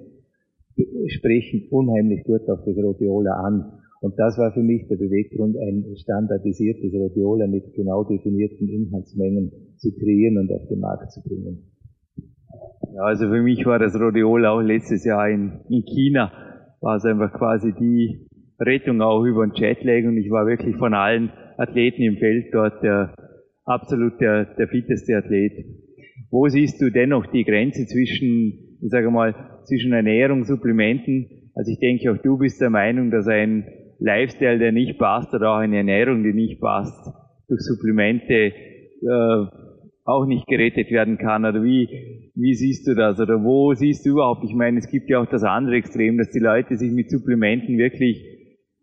sprechen 1.06 1.68
unheimlich 1.70 2.24
gut 2.24 2.48
auf 2.50 2.60
das 2.64 2.76
Rhodiola 2.76 3.32
an. 3.32 3.81
Und 4.02 4.18
das 4.18 4.36
war 4.36 4.52
für 4.52 4.64
mich 4.64 4.88
der 4.88 4.96
Beweggrund, 4.96 5.56
ein 5.56 5.96
standardisiertes 5.96 6.92
Rhodiola 6.92 7.46
mit 7.46 7.72
genau 7.72 8.02
definierten 8.02 8.68
Inhaltsmengen 8.68 9.52
zu 9.76 9.94
kreieren 9.94 10.38
und 10.38 10.50
auf 10.50 10.66
den 10.68 10.80
Markt 10.80 11.12
zu 11.12 11.22
bringen. 11.22 11.70
Ja, 12.94 13.02
also 13.02 13.28
für 13.28 13.40
mich 13.40 13.64
war 13.64 13.78
das 13.78 13.94
Rhodiola 13.94 14.50
auch 14.50 14.60
letztes 14.60 15.04
Jahr 15.04 15.30
in, 15.30 15.60
in 15.68 15.84
China, 15.84 16.32
war 16.80 16.96
es 16.96 17.04
einfach 17.04 17.32
quasi 17.32 17.72
die 17.78 18.26
Rettung 18.58 19.00
auch 19.02 19.22
über 19.22 19.46
den 19.46 19.54
Jetlag 19.54 20.04
und 20.04 20.16
ich 20.16 20.30
war 20.30 20.46
wirklich 20.48 20.74
von 20.76 20.94
allen 20.94 21.30
Athleten 21.56 22.02
im 22.02 22.16
Feld 22.16 22.52
dort 22.52 22.82
der 22.82 23.14
absolut 23.64 24.20
der, 24.20 24.46
der 24.56 24.66
fitteste 24.66 25.16
Athlet. 25.16 25.64
Wo 26.28 26.48
siehst 26.48 26.82
du 26.82 26.90
dennoch 26.90 27.26
die 27.26 27.44
Grenze 27.44 27.86
zwischen, 27.86 28.78
ich 28.82 28.90
sage 28.90 29.12
mal, 29.12 29.60
zwischen 29.64 29.92
Ernährung, 29.92 30.42
Supplementen? 30.42 31.50
Also 31.54 31.70
ich 31.70 31.78
denke, 31.78 32.10
auch 32.10 32.20
du 32.20 32.38
bist 32.38 32.60
der 32.60 32.70
Meinung, 32.70 33.12
dass 33.12 33.28
ein 33.28 33.64
Lifestyle, 34.02 34.58
der 34.58 34.72
nicht 34.72 34.98
passt, 34.98 35.32
oder 35.34 35.52
auch 35.52 35.58
eine 35.58 35.78
Ernährung, 35.78 36.22
die 36.22 36.32
nicht 36.32 36.60
passt, 36.60 37.12
durch 37.48 37.60
Supplemente 37.60 38.34
äh, 38.34 39.46
auch 40.04 40.26
nicht 40.26 40.46
gerettet 40.46 40.90
werden 40.90 41.18
kann. 41.18 41.44
Oder 41.44 41.62
wie, 41.62 42.32
wie 42.34 42.54
siehst 42.54 42.86
du 42.88 42.94
das? 42.94 43.20
Oder 43.20 43.42
wo 43.42 43.74
siehst 43.74 44.04
du 44.04 44.10
überhaupt? 44.10 44.44
Ich 44.44 44.54
meine, 44.54 44.78
es 44.78 44.90
gibt 44.90 45.08
ja 45.08 45.20
auch 45.20 45.26
das 45.26 45.44
andere 45.44 45.76
Extrem, 45.76 46.18
dass 46.18 46.30
die 46.30 46.40
Leute 46.40 46.76
sich 46.76 46.90
mit 46.92 47.10
Supplementen 47.10 47.78
wirklich 47.78 48.24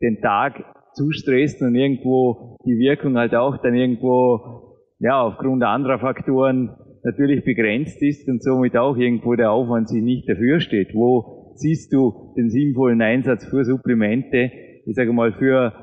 den 0.02 0.22
Tag 0.22 0.64
zustressen 0.94 1.68
und 1.68 1.76
irgendwo 1.76 2.58
die 2.66 2.78
Wirkung 2.80 3.18
halt 3.18 3.36
auch 3.36 3.58
dann 3.62 3.76
irgendwo 3.76 4.78
ja, 5.00 5.22
aufgrund 5.22 5.64
anderer 5.64 6.00
Faktoren 6.00 6.76
natürlich 7.04 7.44
begrenzt 7.44 8.02
ist 8.02 8.28
und 8.28 8.44
somit 8.44 8.76
auch 8.76 8.98
irgendwo 8.98 9.36
der 9.36 9.52
Aufwand 9.52 9.88
sich 9.88 10.02
nicht 10.02 10.28
dafür 10.28 10.60
steht. 10.60 10.94
Wo 10.94 11.54
siehst 11.56 11.94
du 11.94 12.34
den 12.38 12.50
sinnvollen 12.50 13.02
Einsatz 13.02 13.46
für 13.46 13.64
Supplemente, 13.64 14.52
ich 14.90 14.96
sage 14.96 15.14
mal 15.14 15.32
für 15.34 15.74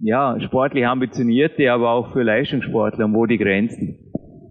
ja, 0.00 0.38
sportlich 0.40 0.86
ambitionierte, 0.86 1.70
aber 1.72 1.90
auch 1.90 2.12
für 2.12 2.22
Leistungssportler 2.22 3.12
wo 3.12 3.26
die 3.26 3.38
Grenzen? 3.38 3.98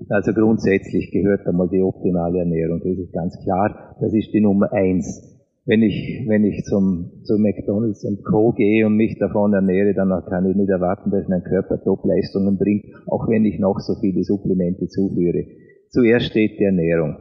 Also 0.10 0.34
grundsätzlich 0.34 1.12
gehört 1.12 1.46
einmal 1.48 1.70
die 1.70 1.82
optimale 1.82 2.40
Ernährung, 2.40 2.82
das 2.84 2.98
ist 2.98 3.14
ganz 3.14 3.38
klar, 3.44 3.96
das 4.00 4.14
ist 4.14 4.34
die 4.34 4.42
Nummer 4.42 4.72
eins 4.72 5.34
wenn 5.66 5.82
ich, 5.82 6.26
wenn 6.28 6.44
ich 6.44 6.66
zum, 6.66 7.24
zu 7.24 7.38
McDonalds 7.38 8.04
und 8.04 8.24
Co. 8.26 8.52
gehe 8.52 8.86
und 8.86 8.98
mich 8.98 9.18
davon 9.18 9.54
ernähre, 9.54 9.94
dann 9.94 10.10
kann 10.28 10.50
ich 10.50 10.56
nicht 10.58 10.70
erwarten, 10.70 11.10
dass 11.10 11.28
mein 11.30 11.44
Körper 11.44 11.82
Top-Leistungen 11.82 12.58
bringt, 12.58 12.86
auch 13.08 13.30
wenn 13.30 13.46
ich 13.46 13.60
noch 13.60 13.80
so 13.80 13.96
viele 14.02 14.24
Supplemente 14.24 14.88
zuführe. 14.88 15.46
Zuerst 15.90 16.28
steht 16.28 16.60
die 16.60 16.66
Ernährung. 16.66 17.16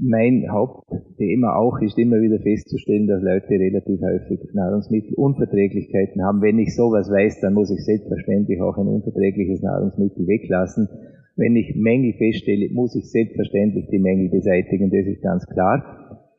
Mein 0.00 0.50
Hauptthema 0.50 1.56
auch 1.56 1.80
ist 1.80 1.98
immer 1.98 2.20
wieder 2.20 2.40
festzustellen, 2.40 3.06
dass 3.06 3.22
Leute 3.22 3.50
relativ 3.50 4.00
häufig 4.00 4.40
Nahrungsmittelunverträglichkeiten 4.52 6.24
haben. 6.24 6.42
Wenn 6.42 6.58
ich 6.58 6.74
sowas 6.74 7.10
weiß, 7.10 7.40
dann 7.40 7.54
muss 7.54 7.70
ich 7.70 7.84
selbstverständlich 7.84 8.60
auch 8.60 8.76
ein 8.76 8.88
unverträgliches 8.88 9.62
Nahrungsmittel 9.62 10.26
weglassen. 10.26 10.88
Wenn 11.36 11.56
ich 11.56 11.76
Mängel 11.76 12.14
feststelle, 12.14 12.70
muss 12.72 12.94
ich 12.96 13.10
selbstverständlich 13.10 13.86
die 13.90 13.98
Mängel 13.98 14.30
beseitigen, 14.30 14.90
das 14.90 15.06
ist 15.06 15.22
ganz 15.22 15.46
klar. 15.46 16.30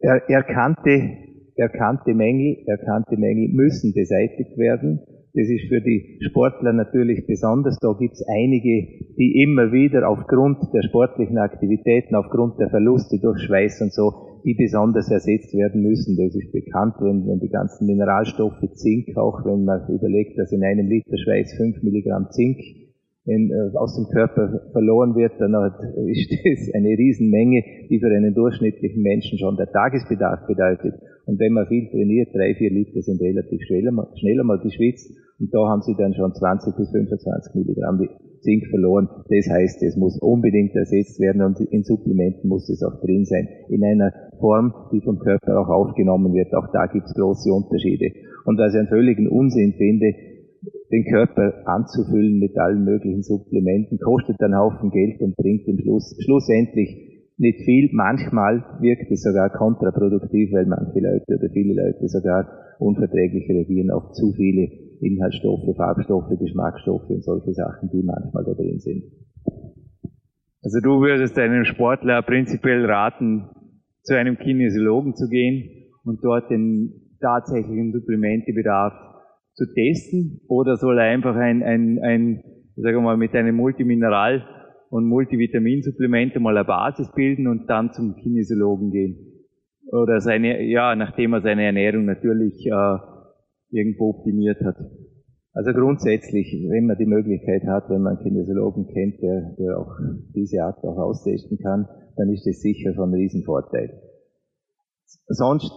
Er, 0.00 0.22
erkannte, 0.28 1.16
erkannte 1.56 2.14
Mängel, 2.14 2.58
erkannte 2.66 3.16
Mängel 3.16 3.48
müssen 3.52 3.92
beseitigt 3.94 4.56
werden. 4.56 5.00
Das 5.34 5.48
ist 5.48 5.68
für 5.68 5.80
die 5.80 6.18
Sportler 6.28 6.74
natürlich 6.74 7.26
besonders. 7.26 7.78
Da 7.80 7.94
gibt 7.98 8.12
es 8.12 8.24
einige, 8.28 8.86
die 9.16 9.40
immer 9.42 9.72
wieder 9.72 10.06
aufgrund 10.06 10.58
der 10.74 10.82
sportlichen 10.82 11.38
Aktivitäten, 11.38 12.14
aufgrund 12.14 12.60
der 12.60 12.68
Verluste 12.68 13.18
durch 13.18 13.40
Schweiß 13.40 13.80
und 13.80 13.94
so, 13.94 14.12
die 14.44 14.52
besonders 14.52 15.10
ersetzt 15.10 15.54
werden 15.54 15.82
müssen. 15.82 16.18
Das 16.18 16.34
ist 16.34 16.52
bekannt, 16.52 16.96
wenn, 17.00 17.26
wenn 17.26 17.40
die 17.40 17.48
ganzen 17.48 17.86
Mineralstoffe, 17.86 18.60
Zink 18.74 19.16
auch, 19.16 19.40
wenn 19.46 19.64
man 19.64 19.88
überlegt, 19.88 20.38
dass 20.38 20.52
in 20.52 20.62
einem 20.64 20.86
Liter 20.88 21.16
Schweiß 21.16 21.54
5 21.56 21.82
Milligramm 21.82 22.28
Zink 22.30 22.58
in, 23.24 23.50
äh, 23.50 23.74
aus 23.76 23.96
dem 23.96 24.12
Körper 24.12 24.68
verloren 24.72 25.14
wird, 25.14 25.40
dann 25.40 25.54
ist 26.08 26.28
das 26.44 26.74
eine 26.74 26.88
Riesenmenge, 26.88 27.88
die 27.88 28.00
für 28.00 28.08
einen 28.08 28.34
durchschnittlichen 28.34 29.00
Menschen 29.00 29.38
schon 29.38 29.56
der 29.56 29.70
Tagesbedarf 29.70 30.46
bedeutet. 30.46 30.94
Und 31.26 31.38
wenn 31.38 31.52
man 31.52 31.66
viel 31.66 31.88
trainiert, 31.90 32.34
drei, 32.34 32.54
vier 32.54 32.70
Liter 32.70 33.00
sind 33.02 33.20
relativ 33.20 33.62
schneller, 33.62 34.08
schneller 34.16 34.44
mal 34.44 34.58
geschwitzt 34.58 35.14
und 35.38 35.52
da 35.52 35.68
haben 35.68 35.82
sie 35.82 35.94
dann 35.96 36.14
schon 36.14 36.32
20 36.34 36.76
bis 36.76 36.90
25 36.90 37.54
Milligramm 37.54 38.00
Zink 38.42 38.66
verloren. 38.70 39.08
Das 39.28 39.48
heißt, 39.48 39.82
es 39.82 39.96
muss 39.96 40.18
unbedingt 40.20 40.74
ersetzt 40.74 41.20
werden 41.20 41.42
und 41.42 41.60
in 41.60 41.84
Supplementen 41.84 42.48
muss 42.48 42.68
es 42.68 42.82
auch 42.82 43.00
drin 43.00 43.24
sein. 43.24 43.48
In 43.68 43.84
einer 43.84 44.12
Form, 44.40 44.74
die 44.92 45.00
vom 45.00 45.18
Körper 45.18 45.60
auch 45.60 45.68
aufgenommen 45.68 46.34
wird. 46.34 46.52
Auch 46.54 46.66
da 46.72 46.86
gibt 46.86 47.06
es 47.06 47.14
große 47.14 47.52
Unterschiede. 47.52 48.10
Und 48.44 48.58
was 48.58 48.74
ich 48.74 48.80
einen 48.80 48.88
völligen 48.88 49.28
Unsinn 49.28 49.74
finde, 49.74 50.14
den 50.90 51.04
Körper 51.04 51.66
anzufüllen 51.66 52.38
mit 52.38 52.58
allen 52.58 52.84
möglichen 52.84 53.22
Supplementen, 53.22 53.98
kostet 53.98 54.40
einen 54.40 54.58
Haufen 54.58 54.90
Geld 54.90 55.20
und 55.20 55.36
bringt 55.36 55.66
im 55.66 55.78
Schluss, 55.78 56.14
schlussendlich 56.20 57.11
nicht 57.42 57.60
viel. 57.64 57.90
Manchmal 57.92 58.64
wirkt 58.80 59.10
es 59.10 59.22
sogar 59.22 59.50
kontraproduktiv, 59.50 60.52
weil 60.52 60.66
manche 60.66 61.00
Leute 61.00 61.26
oder 61.28 61.50
viele 61.52 61.74
Leute 61.74 62.08
sogar 62.08 62.46
unverträglich 62.78 63.50
reagieren 63.50 63.90
auf 63.90 64.12
zu 64.12 64.32
viele 64.32 64.70
Inhaltsstoffe, 65.00 65.76
Farbstoffe, 65.76 66.38
Geschmacksstoffe 66.38 67.10
und 67.10 67.24
solche 67.24 67.52
Sachen, 67.52 67.90
die 67.92 68.02
manchmal 68.02 68.44
da 68.44 68.54
drin 68.54 68.78
sind. 68.78 69.02
Also 70.62 70.78
du 70.80 71.00
würdest 71.00 71.36
einem 71.38 71.64
Sportler 71.64 72.22
prinzipiell 72.22 72.86
raten, 72.86 73.50
zu 74.02 74.16
einem 74.16 74.38
Kinesiologen 74.38 75.14
zu 75.14 75.28
gehen 75.28 75.90
und 76.04 76.20
dort 76.22 76.50
den 76.50 77.16
tatsächlichen 77.20 77.92
Supplementebedarf 77.92 78.92
zu 79.54 79.64
testen 79.74 80.40
oder 80.48 80.76
soll 80.76 80.98
er 80.98 81.04
einfach 81.04 81.34
ein, 81.36 81.62
ein, 81.62 81.98
ein 82.02 82.42
sagen 82.76 82.96
wir 82.96 83.02
mal, 83.02 83.16
mit 83.16 83.34
einem 83.34 83.56
Multimineral- 83.56 84.61
und 84.92 85.06
Multivitaminsupplement 85.06 86.38
mal 86.38 86.54
eine 86.54 86.66
Basis 86.66 87.10
bilden 87.14 87.48
und 87.48 87.66
dann 87.66 87.92
zum 87.92 88.14
Kinesiologen 88.14 88.90
gehen? 88.90 89.16
Oder 89.90 90.20
seine, 90.20 90.62
ja, 90.64 90.94
nachdem 90.94 91.32
er 91.32 91.40
seine 91.40 91.64
Ernährung 91.64 92.04
natürlich 92.04 92.66
äh, 92.66 92.98
irgendwo 93.70 94.10
optimiert 94.10 94.60
hat. 94.60 94.76
Also 95.54 95.72
grundsätzlich, 95.72 96.52
wenn 96.68 96.86
man 96.86 96.98
die 96.98 97.06
Möglichkeit 97.06 97.62
hat, 97.66 97.88
wenn 97.88 98.02
man 98.02 98.16
einen 98.16 98.22
Kinesiologen 98.22 98.86
kennt, 98.86 99.22
der, 99.22 99.54
der 99.58 99.78
auch 99.78 99.96
diese 100.34 100.62
Art 100.62 100.84
auch 100.84 100.98
austesten 100.98 101.56
kann, 101.58 101.88
dann 102.16 102.28
ist 102.28 102.46
das 102.46 102.60
sicher 102.60 102.92
von 102.94 103.14
Riesenvorteil. 103.14 103.98
Sonst 105.26 105.72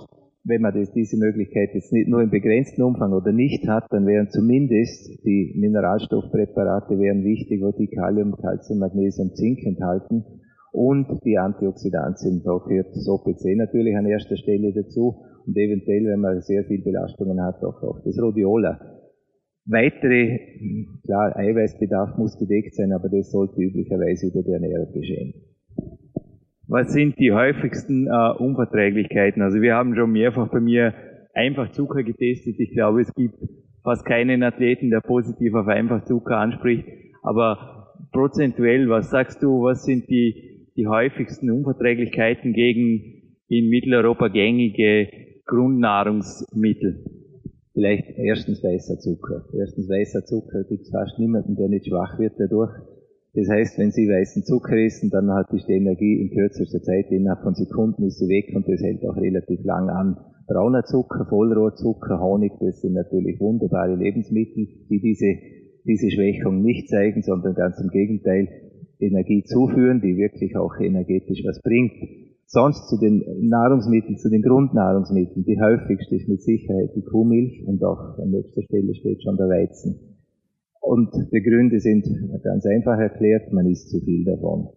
wenn 0.45 0.61
man 0.61 0.73
das, 0.73 0.91
diese 0.93 1.17
Möglichkeit 1.17 1.73
jetzt 1.73 1.91
nicht 1.91 2.07
nur 2.07 2.21
im 2.21 2.29
begrenzten 2.29 2.83
Umfang 2.83 3.13
oder 3.13 3.31
nicht 3.31 3.67
hat, 3.67 3.85
dann 3.89 4.05
wären 4.05 4.29
zumindest 4.29 5.25
die 5.25 5.53
Mineralstoffpräparate 5.57 6.99
wären 6.99 7.23
wichtig, 7.23 7.61
wo 7.61 7.71
die 7.71 7.87
Kalium, 7.87 8.35
Calcium, 8.37 8.79
Magnesium, 8.79 9.33
Zink 9.33 9.65
enthalten 9.65 10.23
und 10.71 11.07
die 11.25 11.39
Antioxidantien. 11.39 12.43
Da 12.45 12.59
gehört 12.67 12.93
das 12.93 13.09
OPC 13.09 13.57
natürlich 13.57 13.97
an 13.97 14.05
erster 14.05 14.37
Stelle 14.37 14.71
dazu 14.71 15.25
und 15.47 15.57
eventuell, 15.57 16.05
wenn 16.05 16.19
man 16.19 16.41
sehr 16.41 16.63
viel 16.65 16.83
Belastungen 16.83 17.41
hat, 17.41 17.63
auch, 17.63 17.81
auch 17.81 18.03
das 18.05 18.21
Rhodiola. 18.21 18.79
Weitere, 19.65 20.37
klar, 21.03 21.35
Eiweißbedarf 21.35 22.19
muss 22.19 22.37
gedeckt 22.37 22.75
sein, 22.75 22.91
aber 22.93 23.09
das 23.09 23.31
sollte 23.31 23.59
üblicherweise 23.59 24.27
über 24.27 24.43
die 24.43 24.51
Ernährung 24.51 24.93
geschehen. 24.93 25.33
Was 26.67 26.93
sind 26.93 27.19
die 27.19 27.31
häufigsten 27.31 28.07
äh, 28.07 28.31
Unverträglichkeiten? 28.37 29.41
Also 29.41 29.61
wir 29.61 29.75
haben 29.75 29.95
schon 29.95 30.11
mehrfach 30.11 30.49
bei 30.49 30.59
mir 30.59 30.93
einfach 31.33 31.71
Zucker 31.71 32.03
getestet. 32.03 32.59
Ich 32.59 32.71
glaube, 32.71 33.01
es 33.01 33.13
gibt 33.13 33.35
fast 33.83 34.05
keinen 34.05 34.41
Athleten, 34.41 34.89
der 34.89 35.01
positiv 35.01 35.53
auf 35.53 35.67
einfach 35.67 36.05
Zucker 36.05 36.37
anspricht. 36.37 36.87
Aber 37.21 37.93
prozentuell, 38.11 38.89
was 38.89 39.11
sagst 39.11 39.43
du, 39.43 39.63
was 39.63 39.83
sind 39.83 40.09
die 40.09 40.69
die 40.75 40.87
häufigsten 40.87 41.49
Unverträglichkeiten 41.51 42.51
gegen 42.51 43.37
in 43.47 43.69
Mitteleuropa 43.69 44.27
gängige 44.27 45.07
Grundnahrungsmittel? 45.45 47.05
Vielleicht 47.73 48.17
erstens 48.17 48.63
weißer 48.63 48.99
Zucker. 48.99 49.45
Erstens 49.57 49.87
weißer 49.89 50.25
Zucker 50.25 50.63
gibt 50.63 50.81
es 50.81 50.91
fast 50.91 51.19
niemanden, 51.19 51.55
der 51.55 51.69
nicht 51.69 51.87
schwach 51.87 52.17
wird 52.19 52.33
dadurch. 52.37 52.71
Das 53.35 53.49
heißt, 53.49 53.77
wenn 53.77 53.91
Sie 53.91 54.07
weißen 54.07 54.43
Zucker 54.43 54.77
essen, 54.77 55.09
dann 55.09 55.29
hat 55.29 55.51
die 55.51 55.59
Energie 55.67 56.21
in 56.21 56.31
kürzester 56.31 56.81
Zeit, 56.81 57.11
innerhalb 57.11 57.43
von 57.43 57.53
Sekunden 57.53 58.03
ist 58.05 58.17
sie 58.17 58.29
weg 58.29 58.55
und 58.55 58.65
das 58.65 58.81
hält 58.81 59.03
auch 59.03 59.17
relativ 59.17 59.61
lang 59.65 59.89
an. 59.89 60.15
Brauner 60.47 60.83
Zucker, 60.85 61.25
Vollrohrzucker, 61.27 62.21
Honig, 62.21 62.53
das 62.61 62.79
sind 62.79 62.93
natürlich 62.93 63.41
wunderbare 63.41 63.95
Lebensmittel, 63.95 64.67
die 64.89 65.01
diese, 65.01 65.35
diese 65.83 66.11
Schwächung 66.11 66.61
nicht 66.61 66.87
zeigen, 66.87 67.23
sondern 67.23 67.55
ganz 67.55 67.77
im 67.81 67.89
Gegenteil 67.89 68.47
Energie 68.99 69.43
zuführen, 69.43 69.99
die 69.99 70.15
wirklich 70.15 70.55
auch 70.55 70.79
energetisch 70.79 71.43
was 71.45 71.61
bringt. 71.61 71.91
Sonst 72.45 72.87
zu 72.87 72.97
den 72.97 73.49
Nahrungsmitteln, 73.49 74.15
zu 74.15 74.29
den 74.29 74.43
Grundnahrungsmitteln, 74.43 75.43
die 75.43 75.59
häufigste 75.59 76.15
ist 76.15 76.29
mit 76.29 76.41
Sicherheit 76.41 76.91
die 76.95 77.03
Kuhmilch 77.03 77.65
und 77.65 77.83
auch 77.83 78.17
an 78.17 78.29
nächster 78.29 78.61
Stelle 78.61 78.95
steht 78.95 79.23
schon 79.23 79.35
der 79.35 79.49
Weizen. 79.49 80.14
Und 80.85 81.09
die 81.33 81.41
Gründe 81.41 81.79
sind 81.79 82.05
ganz 82.43 82.63
einfach 82.67 82.99
erklärt, 82.99 83.51
man 83.51 83.65
isst 83.65 83.89
zu 83.89 83.99
viel 84.01 84.23
davon. 84.23 84.69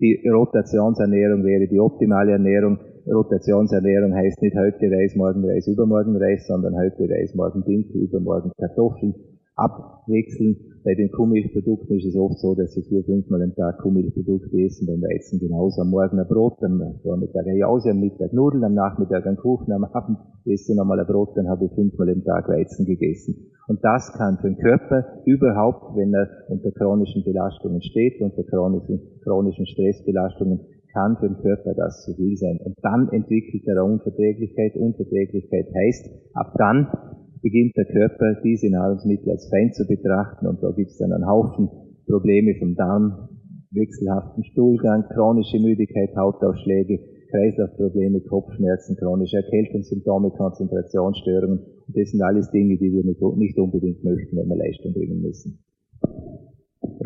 Die 0.00 0.26
Rotationsernährung 0.26 1.44
wäre 1.44 1.68
die 1.68 1.78
optimale 1.78 2.32
Ernährung. 2.32 2.78
Rotationsernährung 3.06 4.14
heißt 4.14 4.40
nicht 4.40 4.56
heute 4.56 4.90
Reis, 4.90 5.14
morgen 5.16 5.44
Reis, 5.44 5.66
übermorgen 5.66 6.16
Reis, 6.16 6.46
sondern 6.46 6.74
heute 6.76 7.06
Reis, 7.10 7.34
morgen 7.34 7.62
Dinkel, 7.64 8.04
übermorgen 8.04 8.52
Kartoffeln. 8.56 9.14
Abwechseln. 9.60 10.56
Bei 10.82 10.94
den 10.94 11.10
Kuhmilchprodukten 11.12 11.98
ist 11.98 12.06
es 12.06 12.16
oft 12.16 12.38
so, 12.38 12.54
dass 12.54 12.72
sie 12.72 12.82
vier, 12.82 13.04
fünfmal 13.04 13.42
am 13.42 13.54
Tag 13.54 13.78
Kuhmilchprodukte 13.82 14.56
essen, 14.64 14.86
beim 14.86 15.02
Weizen 15.02 15.38
genauso. 15.38 15.82
Am 15.82 15.90
Morgen 15.90 16.18
ein 16.18 16.26
Brot, 16.26 16.56
am 16.64 16.80
Vormittag 17.02 17.46
eine 17.46 17.58
Jause, 17.58 17.90
am 17.90 18.00
Mittag 18.00 18.32
Nudeln, 18.32 18.64
am 18.64 18.72
Nachmittag 18.72 19.26
ein 19.26 19.36
Kuchen, 19.36 19.72
am 19.72 19.84
Abend 19.84 20.18
esse 20.46 20.72
ich 20.72 20.78
nochmal 20.78 20.98
ein 21.00 21.06
Brot, 21.06 21.36
dann 21.36 21.48
habe 21.48 21.66
ich 21.66 21.72
fünfmal 21.74 22.08
am 22.08 22.24
Tag 22.24 22.48
Weizen 22.48 22.86
gegessen. 22.86 23.52
Und 23.68 23.84
das 23.84 24.10
kann 24.16 24.38
für 24.40 24.48
den 24.48 24.56
Körper 24.56 25.04
überhaupt, 25.26 25.94
wenn 25.96 26.14
er 26.14 26.28
unter 26.48 26.70
chronischen 26.72 27.22
Belastungen 27.22 27.82
steht, 27.82 28.20
unter 28.22 28.42
chronischen, 28.42 29.20
chronischen 29.22 29.66
Stressbelastungen, 29.66 30.60
kann 30.92 31.16
für 31.20 31.28
den 31.28 31.36
Körper 31.38 31.74
das 31.74 32.02
zu 32.04 32.14
viel 32.14 32.36
sein. 32.36 32.58
Und 32.64 32.74
dann 32.82 33.08
entwickelt 33.12 33.62
er 33.66 33.84
Unverträglichkeit. 33.84 34.74
Unverträglichkeit 34.74 35.66
heißt, 35.72 36.10
ab 36.34 36.54
dann 36.58 36.88
beginnt 37.42 37.76
der 37.76 37.86
Körper 37.86 38.40
diese 38.44 38.70
Nahrungsmittel 38.70 39.30
als 39.30 39.48
Feind 39.48 39.74
zu 39.74 39.86
betrachten 39.86 40.46
und 40.46 40.62
da 40.62 40.70
gibt 40.72 40.90
es 40.90 40.98
dann 40.98 41.12
einen 41.12 41.26
Haufen 41.26 41.68
Probleme 42.06 42.54
vom 42.58 42.74
Darm, 42.74 43.28
wechselhaften 43.70 44.44
Stuhlgang, 44.44 45.04
chronische 45.14 45.60
Müdigkeit, 45.60 46.10
Hautausschläge, 46.16 46.98
Kreislaufprobleme, 47.30 48.20
Kopfschmerzen, 48.22 48.96
chronische 48.96 49.36
Erkältungssymptome, 49.36 50.30
Konzentrationsstörungen. 50.30 51.60
Und 51.86 51.96
das 51.96 52.10
sind 52.10 52.22
alles 52.22 52.50
Dinge, 52.50 52.76
die 52.76 52.92
wir 52.92 53.04
nicht 53.04 53.58
unbedingt 53.58 54.02
möchten, 54.02 54.36
wenn 54.36 54.48
wir 54.48 54.56
Leistung 54.56 54.92
bringen 54.92 55.22
müssen. 55.22 55.62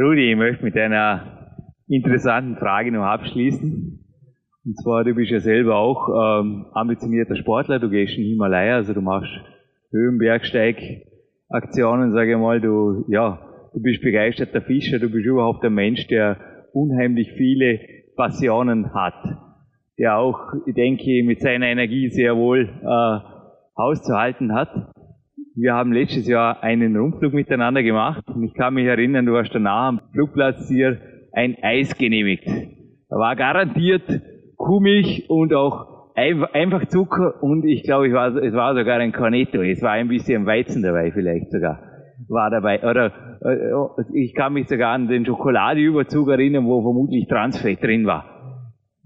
Rudi, 0.00 0.32
ich 0.32 0.36
möchte 0.38 0.64
mit 0.64 0.76
einer 0.76 1.66
interessanten 1.86 2.56
Frage 2.56 2.90
noch 2.90 3.04
abschließen. 3.04 4.00
Und 4.64 4.80
zwar, 4.80 5.04
du 5.04 5.14
bist 5.14 5.30
ja 5.30 5.40
selber 5.40 5.76
auch 5.76 6.08
ähm, 6.08 6.64
ambitionierter 6.72 7.36
Sportler, 7.36 7.78
du 7.78 7.90
gehst 7.90 8.16
in 8.16 8.24
Himalaya, 8.24 8.76
also 8.76 8.94
du 8.94 9.02
machst 9.02 9.28
Höhenbergsteigaktionen, 9.94 12.12
sage 12.12 12.32
ich 12.32 12.38
mal, 12.38 12.60
du, 12.60 13.06
ja, 13.08 13.38
du 13.72 13.80
bist 13.80 14.02
begeisterter 14.02 14.60
Fischer, 14.60 14.98
du 14.98 15.08
bist 15.08 15.24
überhaupt 15.24 15.64
ein 15.64 15.72
Mensch, 15.74 16.06
der 16.08 16.36
unheimlich 16.72 17.30
viele 17.32 17.78
Passionen 18.16 18.92
hat, 18.92 19.14
der 19.98 20.18
auch, 20.18 20.40
ich 20.66 20.74
denke, 20.74 21.22
mit 21.24 21.40
seiner 21.40 21.66
Energie 21.66 22.08
sehr 22.08 22.36
wohl 22.36 22.68
äh, 22.68 23.18
auszuhalten 23.74 24.52
hat. 24.52 24.68
Wir 25.54 25.74
haben 25.74 25.92
letztes 25.92 26.26
Jahr 26.26 26.64
einen 26.64 26.96
Rundflug 26.96 27.32
miteinander 27.32 27.84
gemacht 27.84 28.24
und 28.26 28.42
ich 28.42 28.54
kann 28.54 28.74
mich 28.74 28.86
erinnern, 28.86 29.26
du 29.26 29.36
hast 29.36 29.54
danach 29.54 29.86
am 29.88 30.00
Flugplatz 30.12 30.68
hier 30.68 30.98
ein 31.32 31.56
Eis 31.62 31.96
genehmigt. 31.96 32.48
Da 33.08 33.16
war 33.16 33.36
garantiert 33.36 34.02
Kuhmilch 34.56 35.26
und 35.28 35.54
auch 35.54 35.93
einfach 36.14 36.86
Zucker 36.88 37.42
und 37.42 37.64
ich 37.64 37.82
glaube, 37.82 38.08
es 38.08 38.14
war, 38.14 38.36
es 38.36 38.54
war 38.54 38.74
sogar 38.74 38.98
ein 38.98 39.12
Cornetto. 39.12 39.62
Es 39.62 39.82
war 39.82 39.92
ein 39.92 40.08
bisschen 40.08 40.46
Weizen 40.46 40.82
dabei 40.82 41.10
vielleicht 41.12 41.50
sogar. 41.50 41.80
War 42.28 42.50
dabei. 42.50 42.82
Oder 42.88 43.12
äh, 43.42 44.14
ich 44.14 44.34
kann 44.34 44.52
mich 44.52 44.68
sogar 44.68 44.92
an 44.92 45.08
den 45.08 45.26
Schokoladeüberzug 45.26 46.28
erinnern, 46.28 46.66
wo 46.66 46.82
vermutlich 46.82 47.26
Transfett 47.26 47.82
drin 47.82 48.06
war. 48.06 48.30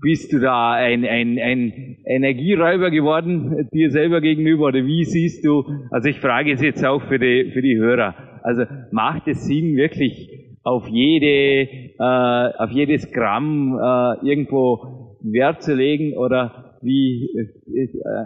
Bist 0.00 0.32
du 0.32 0.38
da 0.38 0.74
ein, 0.74 1.04
ein, 1.04 1.38
ein 1.40 1.96
Energieräuber 2.04 2.90
geworden 2.90 3.68
dir 3.72 3.90
selber 3.90 4.20
gegenüber 4.20 4.66
oder 4.66 4.84
wie 4.84 5.04
siehst 5.04 5.44
du, 5.44 5.64
also 5.90 6.08
ich 6.08 6.20
frage 6.20 6.52
es 6.52 6.62
jetzt 6.62 6.86
auch 6.86 7.02
für 7.02 7.18
die, 7.18 7.50
für 7.52 7.62
die 7.62 7.76
Hörer, 7.76 8.14
also 8.44 8.62
macht 8.92 9.26
es 9.26 9.44
Sinn 9.44 9.74
wirklich 9.74 10.30
auf 10.62 10.86
jede, 10.86 11.68
äh, 11.98 12.52
auf 12.58 12.70
jedes 12.70 13.10
Gramm 13.10 13.76
äh, 13.76 14.28
irgendwo 14.28 15.16
Wert 15.20 15.62
zu 15.62 15.74
legen 15.74 16.16
oder 16.16 16.67
wie, 16.82 17.28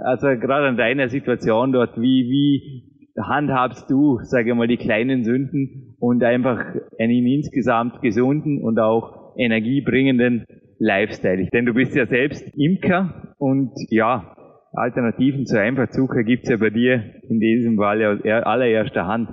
also 0.04 0.26
gerade 0.28 0.68
an 0.68 0.76
deiner 0.76 1.08
Situation 1.08 1.72
dort, 1.72 2.00
wie, 2.00 2.28
wie 2.28 2.92
handhabst 3.20 3.90
du, 3.90 4.18
sage 4.22 4.50
ich 4.50 4.56
mal, 4.56 4.68
die 4.68 4.76
kleinen 4.76 5.24
Sünden 5.24 5.96
und 5.98 6.22
einfach 6.24 6.64
einen 6.98 7.26
insgesamt 7.26 8.00
gesunden 8.00 8.62
und 8.62 8.78
auch 8.78 9.36
energiebringenden 9.36 10.44
Lifestyle? 10.78 11.48
Denn 11.52 11.66
du 11.66 11.74
bist 11.74 11.94
ja 11.94 12.06
selbst 12.06 12.44
Imker 12.56 13.34
und 13.38 13.72
ja, 13.90 14.36
Alternativen 14.72 15.44
zu 15.44 15.60
Einfachzucker 15.60 16.24
gibt's 16.24 16.48
ja 16.48 16.56
bei 16.56 16.70
dir 16.70 17.02
in 17.28 17.40
diesem 17.40 17.76
Fall 17.76 18.02
aus 18.04 18.24
allererster 18.24 19.06
Hand. 19.06 19.28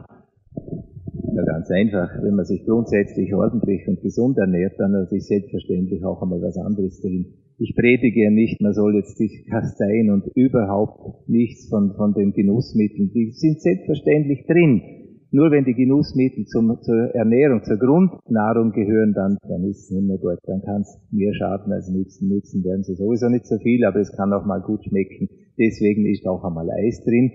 Ja, 1.33 1.45
ganz 1.45 1.71
einfach. 1.71 2.09
Wenn 2.21 2.35
man 2.35 2.43
sich 2.43 2.65
grundsätzlich 2.65 3.33
ordentlich 3.33 3.87
und 3.87 4.01
gesund 4.01 4.37
ernährt, 4.37 4.73
dann 4.77 5.07
ist 5.09 5.27
selbstverständlich 5.27 6.03
auch 6.03 6.21
einmal 6.21 6.41
was 6.41 6.57
anderes 6.57 6.99
drin 7.01 7.48
ich 7.59 7.75
predige 7.75 8.23
ja 8.23 8.31
nicht, 8.31 8.61
man 8.61 8.73
soll 8.73 8.95
jetzt 8.95 9.17
sich 9.17 9.45
kasteien 9.49 10.11
und 10.11 10.25
überhaupt 10.33 11.27
nichts 11.27 11.67
von, 11.67 11.93
von 11.95 12.13
den 12.13 12.31
Genussmitteln. 12.31 13.11
Die 13.13 13.31
sind 13.31 13.61
selbstverständlich 13.61 14.45
drin. 14.47 14.81
Nur 15.31 15.51
wenn 15.51 15.65
die 15.65 15.75
Genussmittel 15.75 16.45
zum, 16.45 16.79
zur 16.81 17.13
Ernährung, 17.13 17.61
zur 17.63 17.77
Grundnahrung 17.77 18.71
gehören, 18.71 19.13
dann, 19.13 19.37
dann 19.47 19.63
ist 19.65 19.83
es 19.83 19.91
nicht 19.91 20.07
mehr 20.07 20.17
gut. 20.17 20.39
Dann 20.45 20.61
kann 20.61 20.81
es 20.81 20.97
mehr 21.11 21.33
schaden 21.35 21.71
als 21.71 21.89
nützen. 21.89 22.29
Nützen 22.29 22.63
werden 22.63 22.83
sie 22.83 22.95
sowieso 22.95 23.27
nicht 23.27 23.45
so 23.45 23.57
viel, 23.59 23.83
aber 23.83 23.99
es 23.99 24.11
kann 24.15 24.33
auch 24.33 24.45
mal 24.45 24.61
gut 24.61 24.85
schmecken. 24.85 25.29
Deswegen 25.59 26.07
ist 26.07 26.25
auch 26.25 26.43
einmal 26.43 26.71
Eis 26.71 27.03
drin. 27.03 27.31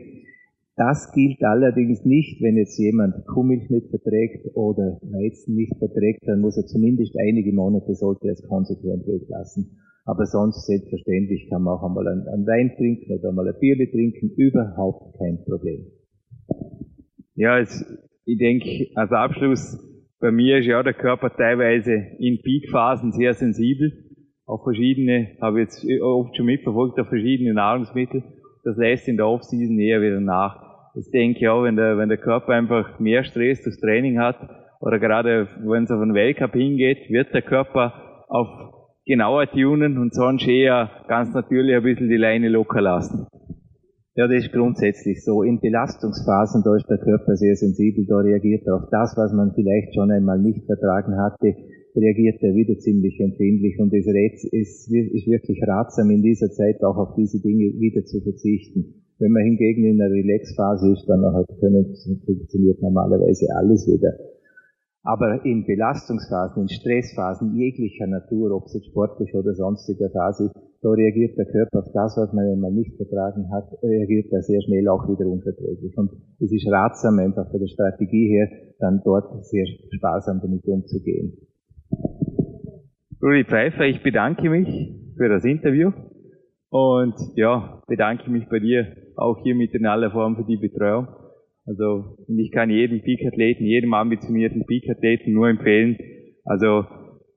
Das 0.77 1.13
gilt 1.13 1.41
allerdings 1.45 2.05
nicht, 2.05 2.43
wenn 2.43 2.57
jetzt 2.57 2.79
jemand 2.79 3.27
Kuhmilch 3.27 3.71
nicht 3.71 3.91
verträgt 3.91 4.57
oder 4.57 4.99
Weizen 5.03 5.55
nicht 5.55 5.77
verträgt, 5.79 6.27
dann 6.27 6.41
muss 6.41 6.57
er 6.57 6.67
zumindest 6.67 7.15
einige 7.17 7.53
Monate 7.53 7.95
sollte 7.95 8.27
er 8.27 8.33
es 8.33 8.43
konsequent 8.43 9.07
weglassen. 9.07 9.79
Aber 10.05 10.27
sonst 10.27 10.67
selbstverständlich 10.67 11.49
kann 11.49 11.63
man 11.63 11.79
auch 11.79 11.83
einmal 11.83 12.07
einen, 12.07 12.47
Wein 12.47 12.75
trinken 12.77 13.19
oder 13.19 13.31
einmal 13.31 13.49
ein 13.49 13.59
Bier 13.59 13.77
trinken, 13.91 14.31
überhaupt 14.37 15.19
kein 15.19 15.43
Problem. 15.45 15.87
Ja, 17.35 17.59
es, 17.59 17.85
ich 18.27 18.39
denke, 18.39 18.89
als 18.95 19.13
Abschluss, 19.13 19.79
bei 20.21 20.31
mir 20.31 20.59
ist 20.59 20.67
ja 20.67 20.83
der 20.83 20.95
Körper 20.95 21.31
teilweise 21.35 21.93
in 22.19 22.41
Peakphasen 22.43 23.13
sehr 23.13 23.35
sensibel 23.35 23.93
auf 24.47 24.63
verschiedene, 24.63 25.37
habe 25.41 25.61
jetzt 25.61 25.87
oft 26.03 26.37
schon 26.37 26.47
mitverfolgt, 26.47 27.01
auf 27.01 27.09
verschiedene 27.09 27.55
Nahrungsmittel. 27.55 28.23
Das 28.63 28.77
lässt 28.77 29.09
in 29.09 29.17
der 29.17 29.27
Off-Season 29.27 29.79
eher 29.79 30.01
wieder 30.01 30.21
nach. 30.21 30.91
Das 30.95 31.11
denke 31.11 31.41
ich 31.41 31.49
auch, 31.49 31.65
wenn 31.65 31.77
der, 31.77 31.99
wenn 31.99 32.09
der 32.09 32.19
Körper 32.19 32.53
einfach 32.53 33.01
mehr 33.01 33.25
Stress 33.25 33.63
durchs 33.63 33.81
Training 33.81 34.19
hat, 34.19 34.37
oder 34.81 34.99
gerade 34.99 35.49
wenn 35.65 35.85
es 35.85 35.91
auf 35.91 36.01
einen 36.01 36.15
Weltcup 36.15 36.53
hingeht, 36.53 37.11
wird 37.11 37.33
der 37.33 37.43
Körper 37.43 38.25
auf 38.29 38.74
genauer 39.07 39.47
tunen 39.51 39.99
und 39.99 40.15
sonst 40.15 40.49
eher 40.49 40.91
ganz 41.09 41.33
natürlich 41.35 41.77
ein 41.77 41.83
bisschen 41.83 42.09
die 42.09 42.17
Leine 42.17 42.49
locker 42.49 42.81
lassen. 42.81 43.27
Ja, 44.17 44.29
das 44.29 44.45
ist 44.45 44.53
grundsätzlich 44.53 45.25
so. 45.25 45.43
In 45.43 45.61
Belastungsphasen, 45.61 46.63
da 46.65 46.77
ist 46.77 46.89
der 46.89 46.99
Körper 46.99 47.35
sehr 47.35 47.57
sensibel, 47.57 48.07
da 48.07 48.19
reagiert 48.19 48.63
er 48.67 48.77
auf 48.77 48.89
das, 48.91 49.15
was 49.17 49.33
man 49.33 49.53
vielleicht 49.55 49.93
schon 49.95 50.11
einmal 50.11 50.39
nicht 50.39 50.65
vertragen 50.67 51.19
hatte, 51.19 51.53
reagiert 51.97 52.43
er 52.43 52.55
wieder 52.55 52.79
ziemlich 52.79 53.19
empfindlich 53.21 53.79
und 53.79 53.93
es 53.93 54.07
ist, 54.07 54.91
wirklich 54.91 55.61
ratsam, 55.67 56.11
in 56.11 56.23
dieser 56.23 56.51
Zeit 56.51 56.83
auch 56.83 56.97
auf 56.97 57.15
diese 57.17 57.41
Dinge 57.43 57.75
wieder 57.79 58.05
zu 58.05 58.21
verzichten. 58.21 59.03
Wenn 59.19 59.33
man 59.33 59.45
hingegen 59.45 59.85
in 59.85 60.01
einer 60.01 60.11
Relaxphase 60.11 60.93
ist, 60.93 61.07
dann 61.07 61.23
können, 61.61 61.95
funktioniert 62.25 62.83
normalerweise 62.83 63.47
alles 63.57 63.87
wieder. 63.87 64.15
Aber 65.07 65.45
in 65.45 65.67
Belastungsphasen, 65.67 66.63
in 66.63 66.69
Stressphasen 66.71 67.55
jeglicher 67.55 68.07
Natur, 68.07 68.57
ob 68.57 68.65
es 68.65 68.73
jetzt 68.73 68.89
sportlich 68.89 69.35
oder 69.35 69.53
sonstiger 69.53 70.09
Phase 70.09 70.47
ist, 70.47 70.55
da 70.81 70.89
reagiert 70.91 71.37
der 71.37 71.45
Körper 71.45 71.81
auf 71.81 71.93
das, 71.93 72.17
was 72.17 72.33
man 72.33 72.47
einmal 72.47 72.73
nicht 72.73 72.97
vertragen 72.97 73.51
hat, 73.53 73.69
reagiert 73.83 74.33
er 74.33 74.41
sehr 74.41 74.63
schnell 74.63 74.89
auch 74.89 75.07
wieder 75.09 75.29
unverträglich. 75.29 75.97
Und 75.97 76.11
es 76.41 76.51
ist 76.51 76.67
ratsam, 76.71 77.19
einfach 77.19 77.51
von 77.51 77.61
der 77.61 77.69
Strategie 77.69 78.29
her, 78.29 78.49
dann 78.79 79.03
dort 79.05 79.45
sehr 79.45 79.67
sparsam 79.93 80.41
damit 80.41 80.65
umzugehen. 80.65 81.37
Rudi 83.23 83.45
Pfeiffer, 83.45 83.85
ich 83.85 84.03
bedanke 84.03 84.49
mich 84.49 84.69
für 85.17 85.29
das 85.29 85.45
Interview 85.45 85.93
und 86.71 87.15
ja, 87.37 87.83
bedanke 87.87 88.31
mich 88.31 88.49
bei 88.49 88.59
dir 88.59 88.87
auch 89.17 89.43
hier 89.43 89.55
mit 89.55 89.75
in 89.75 89.85
aller 89.85 90.11
Form 90.11 90.37
für 90.37 90.45
die 90.45 90.57
Betreuung. 90.57 91.09
Also 91.67 92.19
ich 92.29 92.51
kann 92.53 92.71
jedem 92.71 93.01
Peak-Athleten, 93.01 93.65
jedem 93.65 93.95
ambitionierten 93.95 94.67
Peak-Athleten 94.67 95.33
nur 95.33 95.49
empfehlen. 95.49 95.97
Also 96.45 96.85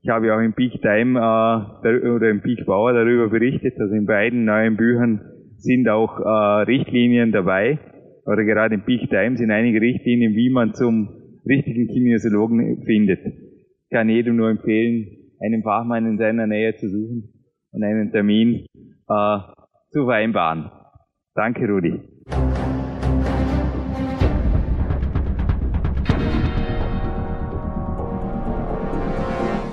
ich 0.01 0.09
habe 0.09 0.33
auch 0.35 0.39
im 0.39 0.53
Peak 0.53 0.81
Time 0.81 1.19
äh, 1.19 2.09
oder 2.09 2.29
im 2.29 2.41
Peak 2.41 2.65
Bauer 2.65 2.93
darüber 2.93 3.29
berichtet. 3.29 3.79
Also 3.79 3.95
in 3.95 4.05
beiden 4.05 4.45
neuen 4.45 4.75
Büchern 4.75 5.21
sind 5.57 5.87
auch 5.89 6.19
äh, 6.19 6.63
Richtlinien 6.63 7.31
dabei. 7.31 7.79
Oder 8.25 8.43
gerade 8.43 8.75
im 8.75 8.83
Peak 8.83 9.09
Time 9.09 9.37
sind 9.37 9.51
einige 9.51 9.79
Richtlinien, 9.79 10.35
wie 10.35 10.49
man 10.49 10.73
zum 10.73 11.09
richtigen 11.47 11.87
Kinesiologen 11.87 12.83
findet. 12.83 13.19
Ich 13.25 13.89
kann 13.89 14.09
jedem 14.09 14.35
nur 14.35 14.49
empfehlen, 14.49 15.07
einen 15.39 15.63
Fachmann 15.63 16.05
in 16.05 16.17
seiner 16.17 16.47
Nähe 16.47 16.75
zu 16.75 16.89
suchen 16.89 17.29
und 17.71 17.83
einen 17.83 18.11
Termin 18.11 18.65
äh, 19.07 19.37
zu 19.91 20.05
vereinbaren. 20.05 20.69
Danke, 21.33 21.67
Rudi. 21.67 22.16